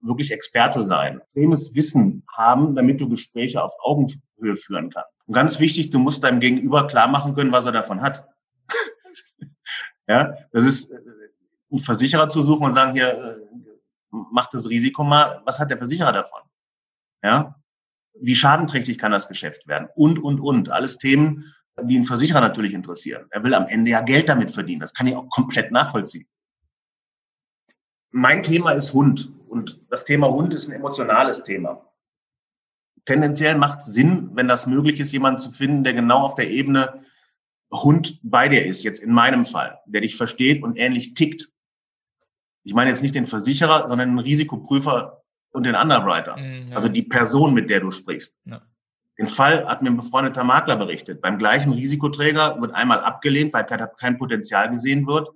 wirklich 0.00 0.32
Experte 0.32 0.84
sein, 0.84 1.20
extremes 1.20 1.74
Wissen 1.76 2.24
haben, 2.32 2.74
damit 2.74 3.00
du 3.00 3.08
Gespräche 3.08 3.62
auf 3.62 3.72
Augenhöhe 3.82 4.56
führen 4.56 4.90
kannst. 4.90 5.16
Und 5.26 5.34
ganz 5.34 5.60
wichtig, 5.60 5.90
du 5.90 6.00
musst 6.00 6.24
deinem 6.24 6.40
Gegenüber 6.40 6.88
klar 6.88 7.06
machen 7.06 7.34
können, 7.34 7.52
was 7.52 7.66
er 7.66 7.72
davon 7.72 8.00
hat. 8.00 8.26
Ja, 10.08 10.34
das 10.52 10.64
ist 10.64 10.90
äh, 10.90 10.98
einen 11.70 11.80
Versicherer 11.80 12.28
zu 12.28 12.42
suchen 12.42 12.64
und 12.64 12.74
sagen, 12.74 12.92
hier, 12.92 13.08
äh, 13.08 13.36
mach 14.10 14.48
das 14.48 14.68
Risiko 14.68 15.04
mal, 15.04 15.42
was 15.44 15.58
hat 15.60 15.70
der 15.70 15.78
Versicherer 15.78 16.12
davon? 16.12 16.40
Ja, 17.22 17.54
wie 18.20 18.34
schadenträchtig 18.34 18.98
kann 18.98 19.12
das 19.12 19.28
Geschäft 19.28 19.66
werden? 19.66 19.88
Und, 19.94 20.18
und, 20.18 20.40
und. 20.40 20.70
Alles 20.70 20.98
Themen, 20.98 21.52
die 21.82 21.96
einen 21.96 22.06
Versicherer 22.06 22.40
natürlich 22.40 22.74
interessieren. 22.74 23.26
Er 23.30 23.44
will 23.44 23.54
am 23.54 23.66
Ende 23.66 23.90
ja 23.90 24.00
Geld 24.00 24.28
damit 24.28 24.50
verdienen. 24.50 24.80
Das 24.80 24.94
kann 24.94 25.06
ich 25.06 25.14
auch 25.14 25.28
komplett 25.28 25.70
nachvollziehen. 25.70 26.26
Mein 28.10 28.42
Thema 28.42 28.72
ist 28.72 28.92
Hund. 28.94 29.30
Und 29.48 29.80
das 29.90 30.04
Thema 30.04 30.28
Hund 30.28 30.54
ist 30.54 30.68
ein 30.68 30.72
emotionales 30.72 31.44
Thema. 31.44 31.84
Tendenziell 33.04 33.56
macht 33.56 33.80
es 33.80 33.86
Sinn, 33.86 34.30
wenn 34.34 34.48
das 34.48 34.66
möglich 34.66 35.00
ist, 35.00 35.12
jemanden 35.12 35.40
zu 35.40 35.50
finden, 35.50 35.84
der 35.84 35.94
genau 35.94 36.22
auf 36.22 36.34
der 36.34 36.50
Ebene 36.50 37.04
Hund 37.70 38.18
bei 38.22 38.48
dir 38.48 38.64
ist, 38.64 38.82
jetzt 38.82 39.00
in 39.00 39.12
meinem 39.12 39.44
Fall, 39.44 39.78
der 39.86 40.00
dich 40.00 40.16
versteht 40.16 40.62
und 40.62 40.78
ähnlich 40.78 41.14
tickt. 41.14 41.50
Ich 42.64 42.74
meine 42.74 42.90
jetzt 42.90 43.02
nicht 43.02 43.14
den 43.14 43.26
Versicherer, 43.26 43.88
sondern 43.88 44.10
den 44.10 44.18
Risikoprüfer 44.18 45.22
und 45.50 45.66
den 45.66 45.74
Underwriter. 45.74 46.36
Mhm, 46.36 46.66
ja. 46.68 46.76
Also 46.76 46.88
die 46.88 47.02
Person, 47.02 47.54
mit 47.54 47.70
der 47.70 47.80
du 47.80 47.90
sprichst. 47.90 48.36
Ja. 48.44 48.62
Den 49.18 49.28
Fall 49.28 49.66
hat 49.66 49.82
mir 49.82 49.90
ein 49.90 49.96
befreundeter 49.96 50.44
Makler 50.44 50.76
berichtet. 50.76 51.20
Beim 51.20 51.38
gleichen 51.38 51.72
Risikoträger 51.72 52.60
wird 52.60 52.72
einmal 52.72 53.00
abgelehnt, 53.00 53.52
weil 53.52 53.64
kein 53.64 54.16
Potenzial 54.16 54.70
gesehen 54.70 55.06
wird. 55.06 55.28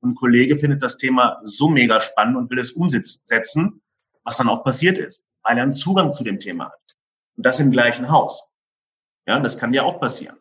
Und 0.00 0.12
ein 0.12 0.14
Kollege 0.14 0.56
findet 0.56 0.82
das 0.82 0.96
Thema 0.96 1.38
so 1.42 1.68
mega 1.68 2.00
spannend 2.00 2.36
und 2.36 2.50
will 2.50 2.58
es 2.58 2.72
umsetzen, 2.72 3.82
was 4.24 4.36
dann 4.38 4.48
auch 4.48 4.64
passiert 4.64 4.96
ist, 4.96 5.24
weil 5.42 5.58
er 5.58 5.64
einen 5.64 5.74
Zugang 5.74 6.12
zu 6.12 6.24
dem 6.24 6.40
Thema 6.40 6.66
hat. 6.66 6.96
Und 7.36 7.44
das 7.44 7.60
im 7.60 7.70
gleichen 7.70 8.08
Haus. 8.08 8.48
Ja, 9.26 9.38
das 9.40 9.58
kann 9.58 9.74
ja 9.74 9.82
auch 9.82 10.00
passieren. 10.00 10.38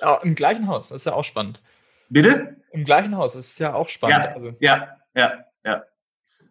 Ja, 0.00 0.16
Im 0.22 0.34
gleichen 0.34 0.66
Haus, 0.68 0.88
das 0.88 0.98
ist 0.98 1.06
ja 1.06 1.14
auch 1.14 1.24
spannend. 1.24 1.62
Bitte? 2.08 2.56
Im 2.72 2.84
gleichen 2.84 3.16
Haus, 3.16 3.34
das 3.34 3.46
ist 3.46 3.58
ja 3.58 3.74
auch 3.74 3.88
spannend. 3.88 4.18
Ja, 4.18 4.34
also. 4.34 4.52
ja, 4.60 4.96
ja, 5.14 5.44
ja. 5.64 5.84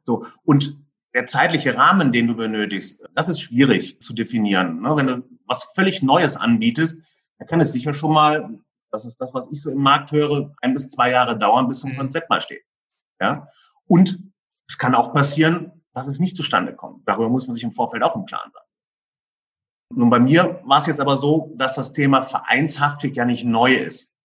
So, 0.03 0.25
und 0.43 0.77
der 1.13 1.25
zeitliche 1.27 1.75
Rahmen, 1.75 2.12
den 2.12 2.27
du 2.27 2.36
benötigst, 2.36 3.03
das 3.13 3.29
ist 3.29 3.41
schwierig 3.41 4.01
zu 4.01 4.13
definieren. 4.13 4.82
Ne? 4.82 4.95
Wenn 4.95 5.08
du 5.08 5.23
was 5.45 5.63
völlig 5.75 6.01
Neues 6.01 6.38
anbietest, 6.38 6.99
dann 7.38 7.47
kann 7.47 7.62
es 7.62 7.71
sicher 7.71 7.93
schon 7.93 8.13
mal 8.13 8.60
das 8.93 9.06
ist 9.06 9.19
das, 9.19 9.34
was 9.34 9.51
ich 9.51 9.62
so 9.62 9.71
im 9.71 9.79
Markt 9.79 10.12
höre, 10.12 10.53
ein 10.62 10.73
bis 10.73 10.89
zwei 10.89 11.10
Jahre 11.10 11.38
dauern, 11.38 11.67
bis 11.67 11.84
ein 11.84 11.93
mhm. 11.93 11.97
Konzept 11.97 12.29
mal 12.29 12.41
steht. 12.41 12.63
Ja? 13.19 13.47
Und 13.88 14.19
es 14.67 14.77
kann 14.77 14.93
auch 14.93 15.13
passieren, 15.13 15.84
dass 15.93 16.08
es 16.08 16.19
nicht 16.19 16.36
zustande 16.36 16.75
kommt. 16.75 17.08
Darüber 17.08 17.29
muss 17.29 17.47
man 17.47 17.56
sich 17.56 17.63
im 17.63 17.71
Vorfeld 17.71 18.03
auch 18.03 18.15
im 18.15 18.25
Klaren 18.25 18.51
sein. 18.53 18.63
Nun, 19.95 20.10
bei 20.10 20.19
mir 20.19 20.62
war 20.65 20.79
es 20.79 20.88
jetzt 20.88 20.99
aber 20.99 21.17
so, 21.17 21.53
dass 21.56 21.75
das 21.75 21.93
Thema 21.93 22.21
Vereinshaftpflicht 22.21 23.15
ja 23.15 23.25
nicht 23.25 23.45
neu 23.45 23.73
ist. 23.73 24.15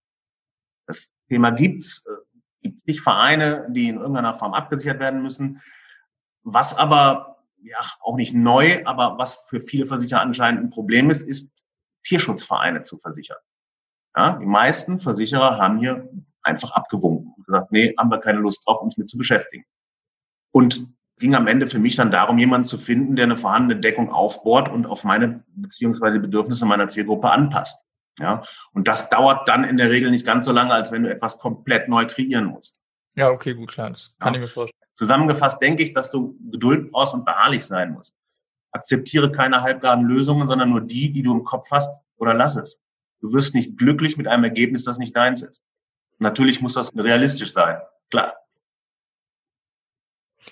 Das 0.87 1.11
Thema 1.29 1.51
gibt's, 1.51 2.07
äh, 2.07 2.39
gibt 2.63 2.87
nicht 2.87 3.01
Vereine, 3.01 3.67
die 3.71 3.89
in 3.89 3.97
irgendeiner 3.97 4.35
Form 4.35 4.55
abgesichert 4.55 5.01
werden 5.01 5.23
müssen. 5.23 5.61
Was 6.43 6.75
aber 6.75 7.45
ja 7.63 7.79
auch 8.01 8.17
nicht 8.17 8.35
neu, 8.35 8.85
aber 8.87 9.19
was 9.19 9.47
für 9.49 9.61
viele 9.61 9.87
Versicherer 9.87 10.21
anscheinend 10.21 10.63
ein 10.63 10.71
Problem 10.71 11.11
ist, 11.11 11.23
ist 11.23 11.53
Tierschutzvereine 12.05 12.85
zu 12.85 12.99
versichern. 12.99 13.39
Ja, 14.17 14.39
die 14.39 14.47
meisten 14.47 14.99
Versicherer 14.99 15.59
haben 15.59 15.79
hier 15.79 16.09
einfach 16.43 16.71
abgewunken 16.73 17.35
und 17.37 17.47
gesagt, 17.47 17.73
nee, 17.73 17.95
haben 17.99 18.11
wir 18.11 18.21
keine 18.21 18.39
Lust 18.39 18.67
drauf, 18.67 18.81
uns 18.81 18.97
mit 18.97 19.11
zu 19.11 19.19
beschäftigen. 19.19 19.65
Und 20.51 20.89
ging 21.19 21.35
am 21.35 21.47
Ende 21.47 21.67
für 21.67 21.79
mich 21.79 21.97
dann 21.97 22.11
darum, 22.11 22.39
jemanden 22.39 22.67
zu 22.67 22.79
finden, 22.79 23.17
der 23.17 23.25
eine 23.25 23.37
vorhandene 23.37 23.81
Deckung 23.81 24.11
aufbohrt 24.11 24.69
und 24.69 24.87
auf 24.87 25.05
meine 25.05 25.45
beziehungsweise 25.55 26.21
Bedürfnisse 26.21 26.67
meiner 26.67 26.89
Zielgruppe 26.89 27.31
anpasst. 27.31 27.79
Ja, 28.19 28.43
und 28.73 28.89
das 28.89 29.11
dauert 29.11 29.49
dann 29.49 29.63
in 29.63 29.77
der 29.77 29.91
Regel 29.91 30.11
nicht 30.11 30.27
ganz 30.27 30.47
so 30.47 30.53
lange, 30.53 30.73
als 30.73 30.91
wenn 30.91 31.05
du 31.05 31.11
etwas 31.11 31.39
komplett 31.39 31.89
neu 31.89 32.05
kreieren 32.05 32.47
musst. 32.47 32.75
Ja, 33.15 33.31
okay, 33.31 33.55
gut, 33.55 33.71
klar, 33.71 33.91
das 33.91 34.13
kann 34.19 34.35
ja. 34.35 34.41
ich 34.41 34.47
mir 34.47 34.53
vorstellen. 34.53 34.79
Zusammengefasst 34.95 35.63
denke 35.63 35.85
ich, 35.85 35.93
dass 35.93 36.11
du 36.11 36.37
Geduld 36.51 36.91
brauchst 36.91 37.15
und 37.15 37.25
beharrlich 37.25 37.65
sein 37.65 37.93
musst. 37.93 38.17
Akzeptiere 38.73 39.31
keine 39.31 39.61
halbgaren 39.61 40.03
Lösungen, 40.03 40.49
sondern 40.49 40.71
nur 40.71 40.81
die, 40.81 41.13
die 41.13 41.23
du 41.23 41.33
im 41.33 41.45
Kopf 41.45 41.71
hast, 41.71 41.91
oder 42.17 42.35
lass 42.35 42.57
es. 42.57 42.81
Du 43.21 43.33
wirst 43.33 43.55
nicht 43.55 43.77
glücklich 43.79 44.17
mit 44.17 44.27
einem 44.27 44.45
Ergebnis, 44.45 44.85
das 44.85 44.99
nicht 44.99 45.17
deins 45.17 45.43
ist. 45.43 45.63
Natürlich 46.19 46.61
muss 46.61 46.75
das 46.75 46.93
realistisch 46.97 47.53
sein, 47.53 47.81
klar. 48.11 48.35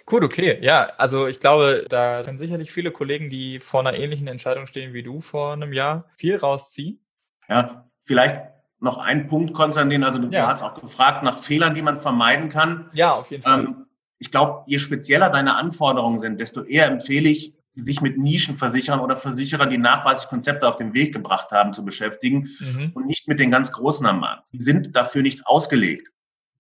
Gut, 0.05 0.23
okay. 0.23 0.59
Ja, 0.63 0.91
also 0.99 1.27
ich 1.27 1.41
glaube, 1.41 1.87
da 1.89 2.23
können 2.23 2.39
sicherlich 2.39 2.73
viele 2.73 2.91
Kollegen, 2.91 3.31
die 3.31 3.61
vor 3.61 3.81
einer 3.81 3.95
ähnlichen 3.95 4.27
Entscheidung 4.27 4.67
stehen 4.67 4.93
wie 4.93 5.03
du 5.03 5.21
vor 5.21 5.53
einem 5.53 5.73
Jahr, 5.73 6.07
viel 6.17 6.37
rausziehen. 6.37 7.01
Ja, 7.49 7.89
vielleicht 8.03 8.41
noch 8.81 8.99
ein 8.99 9.29
Punkt, 9.29 9.55
Konstantin. 9.55 10.05
Also 10.05 10.19
du 10.19 10.29
ja. 10.29 10.47
hast 10.47 10.63
auch 10.63 10.81
gefragt 10.81 11.23
nach 11.23 11.39
Fehlern, 11.39 11.75
die 11.75 11.83
man 11.83 11.97
vermeiden 11.97 12.49
kann. 12.49 12.91
Ja, 12.93 13.15
auf 13.15 13.31
jeden 13.31 13.43
Fall. 13.43 13.65
Ähm, 13.65 13.87
ich 14.19 14.31
glaube, 14.31 14.65
je 14.67 14.79
spezieller 14.79 15.31
deine 15.31 15.57
Anforderungen 15.57 16.19
sind, 16.19 16.41
desto 16.41 16.63
eher 16.63 16.87
empfehle 16.87 17.29
ich, 17.29 17.55
sich 17.75 18.01
mit 18.01 18.17
Nischenversicherern 18.17 19.01
oder 19.01 19.17
Versicherern, 19.17 19.69
die 19.69 19.79
nachweislich 19.79 20.31
Konzepte 20.31 20.67
auf 20.67 20.77
den 20.77 20.95
Weg 20.95 21.13
gebracht 21.13 21.51
haben, 21.51 21.75
zu 21.75 21.85
beschäftigen 21.85 22.49
mhm. 22.59 22.93
und 22.95 23.07
nicht 23.07 23.29
mit 23.29 23.39
den 23.39 23.51
ganz 23.51 23.71
Großen 23.71 24.07
am 24.07 24.21
Markt. 24.21 24.45
Die 24.53 24.61
sind 24.61 24.97
dafür 24.97 25.21
nicht 25.21 25.47
ausgelegt. 25.47 26.09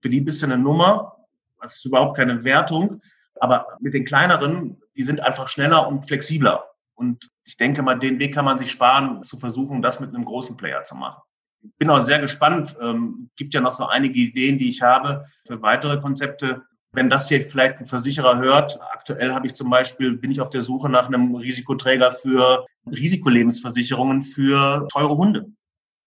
Für 0.02 0.10
die 0.10 0.20
bist 0.20 0.42
du 0.42 0.46
eine 0.46 0.58
Nummer, 0.58 1.16
das 1.60 1.76
ist 1.76 1.86
überhaupt 1.86 2.18
keine 2.18 2.44
Wertung, 2.44 3.00
aber 3.40 3.66
mit 3.80 3.94
den 3.94 4.04
kleineren, 4.04 4.80
die 4.96 5.02
sind 5.02 5.20
einfach 5.20 5.48
schneller 5.48 5.86
und 5.88 6.06
flexibler. 6.06 6.64
Und 6.94 7.30
ich 7.44 7.56
denke 7.56 7.82
mal, 7.82 7.98
den 7.98 8.18
Weg 8.18 8.34
kann 8.34 8.44
man 8.44 8.58
sich 8.58 8.70
sparen, 8.70 9.22
zu 9.22 9.38
versuchen, 9.38 9.82
das 9.82 10.00
mit 10.00 10.14
einem 10.14 10.24
großen 10.24 10.56
Player 10.56 10.84
zu 10.84 10.94
machen. 10.94 11.20
Ich 11.62 11.76
bin 11.78 11.90
auch 11.90 12.00
sehr 12.00 12.20
gespannt. 12.20 12.76
Ähm, 12.80 13.30
gibt 13.36 13.52
ja 13.52 13.60
noch 13.60 13.72
so 13.72 13.86
einige 13.86 14.18
Ideen, 14.18 14.58
die 14.58 14.70
ich 14.70 14.82
habe 14.82 15.26
für 15.46 15.60
weitere 15.62 16.00
Konzepte 16.00 16.62
wenn 16.96 17.10
das 17.10 17.28
hier 17.28 17.46
vielleicht 17.46 17.78
ein 17.78 17.86
Versicherer 17.86 18.38
hört, 18.38 18.80
aktuell 18.92 19.32
habe 19.32 19.46
ich 19.46 19.54
zum 19.54 19.68
Beispiel, 19.68 20.16
bin 20.16 20.30
ich 20.30 20.40
auf 20.40 20.48
der 20.48 20.62
Suche 20.62 20.88
nach 20.88 21.06
einem 21.06 21.34
Risikoträger 21.34 22.10
für 22.10 22.64
Risikolebensversicherungen 22.86 24.22
für 24.22 24.88
teure 24.90 25.16
Hunde. 25.16 25.46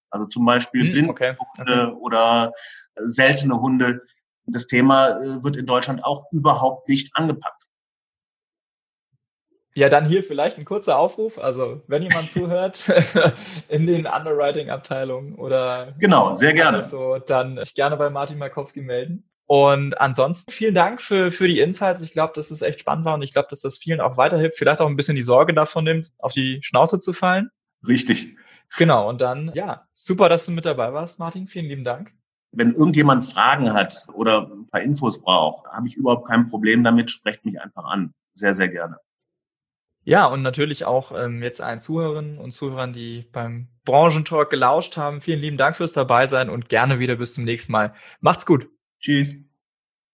Also 0.09 0.25
zum 0.25 0.45
Beispiel 0.45 0.85
hm, 0.85 0.91
blinde 0.91 1.11
okay. 1.11 1.35
Hunde 1.57 1.95
oder 1.99 2.51
seltene 2.95 3.61
Hunde. 3.61 4.01
Das 4.51 4.67
Thema 4.67 5.19
äh, 5.19 5.43
wird 5.43 5.57
in 5.57 5.65
Deutschland 5.65 6.03
auch 6.03 6.25
überhaupt 6.31 6.89
nicht 6.89 7.11
angepackt. 7.15 7.65
Ja, 9.75 9.87
dann 9.87 10.09
hier 10.09 10.23
vielleicht 10.23 10.57
ein 10.57 10.65
kurzer 10.65 10.97
Aufruf. 10.97 11.37
Also, 11.37 11.81
wenn 11.87 12.03
jemand 12.03 12.29
zuhört 12.33 12.91
in 13.69 13.87
den 13.87 14.05
Underwriting-Abteilungen 14.05 15.35
oder 15.35 15.93
genau, 15.99 16.33
sehr 16.33 16.53
gerne. 16.53 16.83
So, 16.83 17.17
dann 17.19 17.63
gerne 17.75 17.97
bei 17.97 18.09
Martin 18.09 18.37
Markowski 18.37 18.81
melden. 18.81 19.29
Und 19.45 19.99
ansonsten 19.99 20.51
vielen 20.51 20.75
Dank 20.75 21.01
für, 21.01 21.31
für 21.31 21.47
die 21.47 21.59
Insights. 21.59 22.01
Ich 22.01 22.11
glaube, 22.11 22.33
dass 22.35 22.51
es 22.51 22.61
echt 22.61 22.81
spannend 22.81 23.05
war 23.05 23.15
und 23.15 23.23
ich 23.23 23.31
glaube, 23.31 23.47
dass 23.49 23.61
das 23.61 23.79
vielen 23.79 23.99
auch 23.99 24.15
weiterhilft, 24.15 24.57
vielleicht 24.57 24.79
auch 24.79 24.87
ein 24.87 24.95
bisschen 24.95 25.15
die 25.15 25.23
Sorge 25.23 25.55
davon 25.55 25.85
nimmt, 25.85 26.11
auf 26.19 26.33
die 26.33 26.59
Schnauze 26.61 26.99
zu 26.99 27.13
fallen. 27.13 27.49
Richtig. 27.87 28.35
Genau, 28.77 29.09
und 29.09 29.21
dann, 29.21 29.51
ja, 29.55 29.87
super, 29.93 30.29
dass 30.29 30.45
du 30.45 30.51
mit 30.51 30.65
dabei 30.65 30.93
warst, 30.93 31.17
Martin. 31.17 31.47
Vielen 31.47 31.65
lieben 31.65 31.83
Dank. 31.83 32.13
Wenn 32.51 32.73
irgendjemand 32.73 33.25
Fragen 33.25 33.73
hat 33.73 34.07
oder 34.13 34.49
ein 34.51 34.67
paar 34.67 34.81
Infos 34.81 35.21
braucht, 35.21 35.67
habe 35.67 35.87
ich 35.87 35.95
überhaupt 35.95 36.27
kein 36.27 36.47
Problem 36.47 36.83
damit. 36.83 37.11
Sprecht 37.11 37.45
mich 37.45 37.61
einfach 37.61 37.85
an. 37.85 38.13
Sehr, 38.33 38.53
sehr 38.53 38.69
gerne. 38.69 38.97
Ja, 40.03 40.25
und 40.25 40.41
natürlich 40.41 40.85
auch 40.85 41.11
ähm, 41.11 41.43
jetzt 41.43 41.61
allen 41.61 41.81
Zuhörerinnen 41.81 42.39
und 42.39 42.51
Zuhörern, 42.51 42.93
die 42.93 43.27
beim 43.31 43.67
Branchentalk 43.85 44.49
gelauscht 44.49 44.97
haben. 44.97 45.21
Vielen 45.21 45.39
lieben 45.39 45.57
Dank 45.57 45.75
fürs 45.75 45.93
Dabeisein 45.93 46.49
und 46.49 46.69
gerne 46.69 46.99
wieder 46.99 47.15
bis 47.15 47.33
zum 47.33 47.43
nächsten 47.43 47.71
Mal. 47.71 47.93
Macht's 48.19 48.45
gut. 48.45 48.69
Tschüss. 48.99 49.35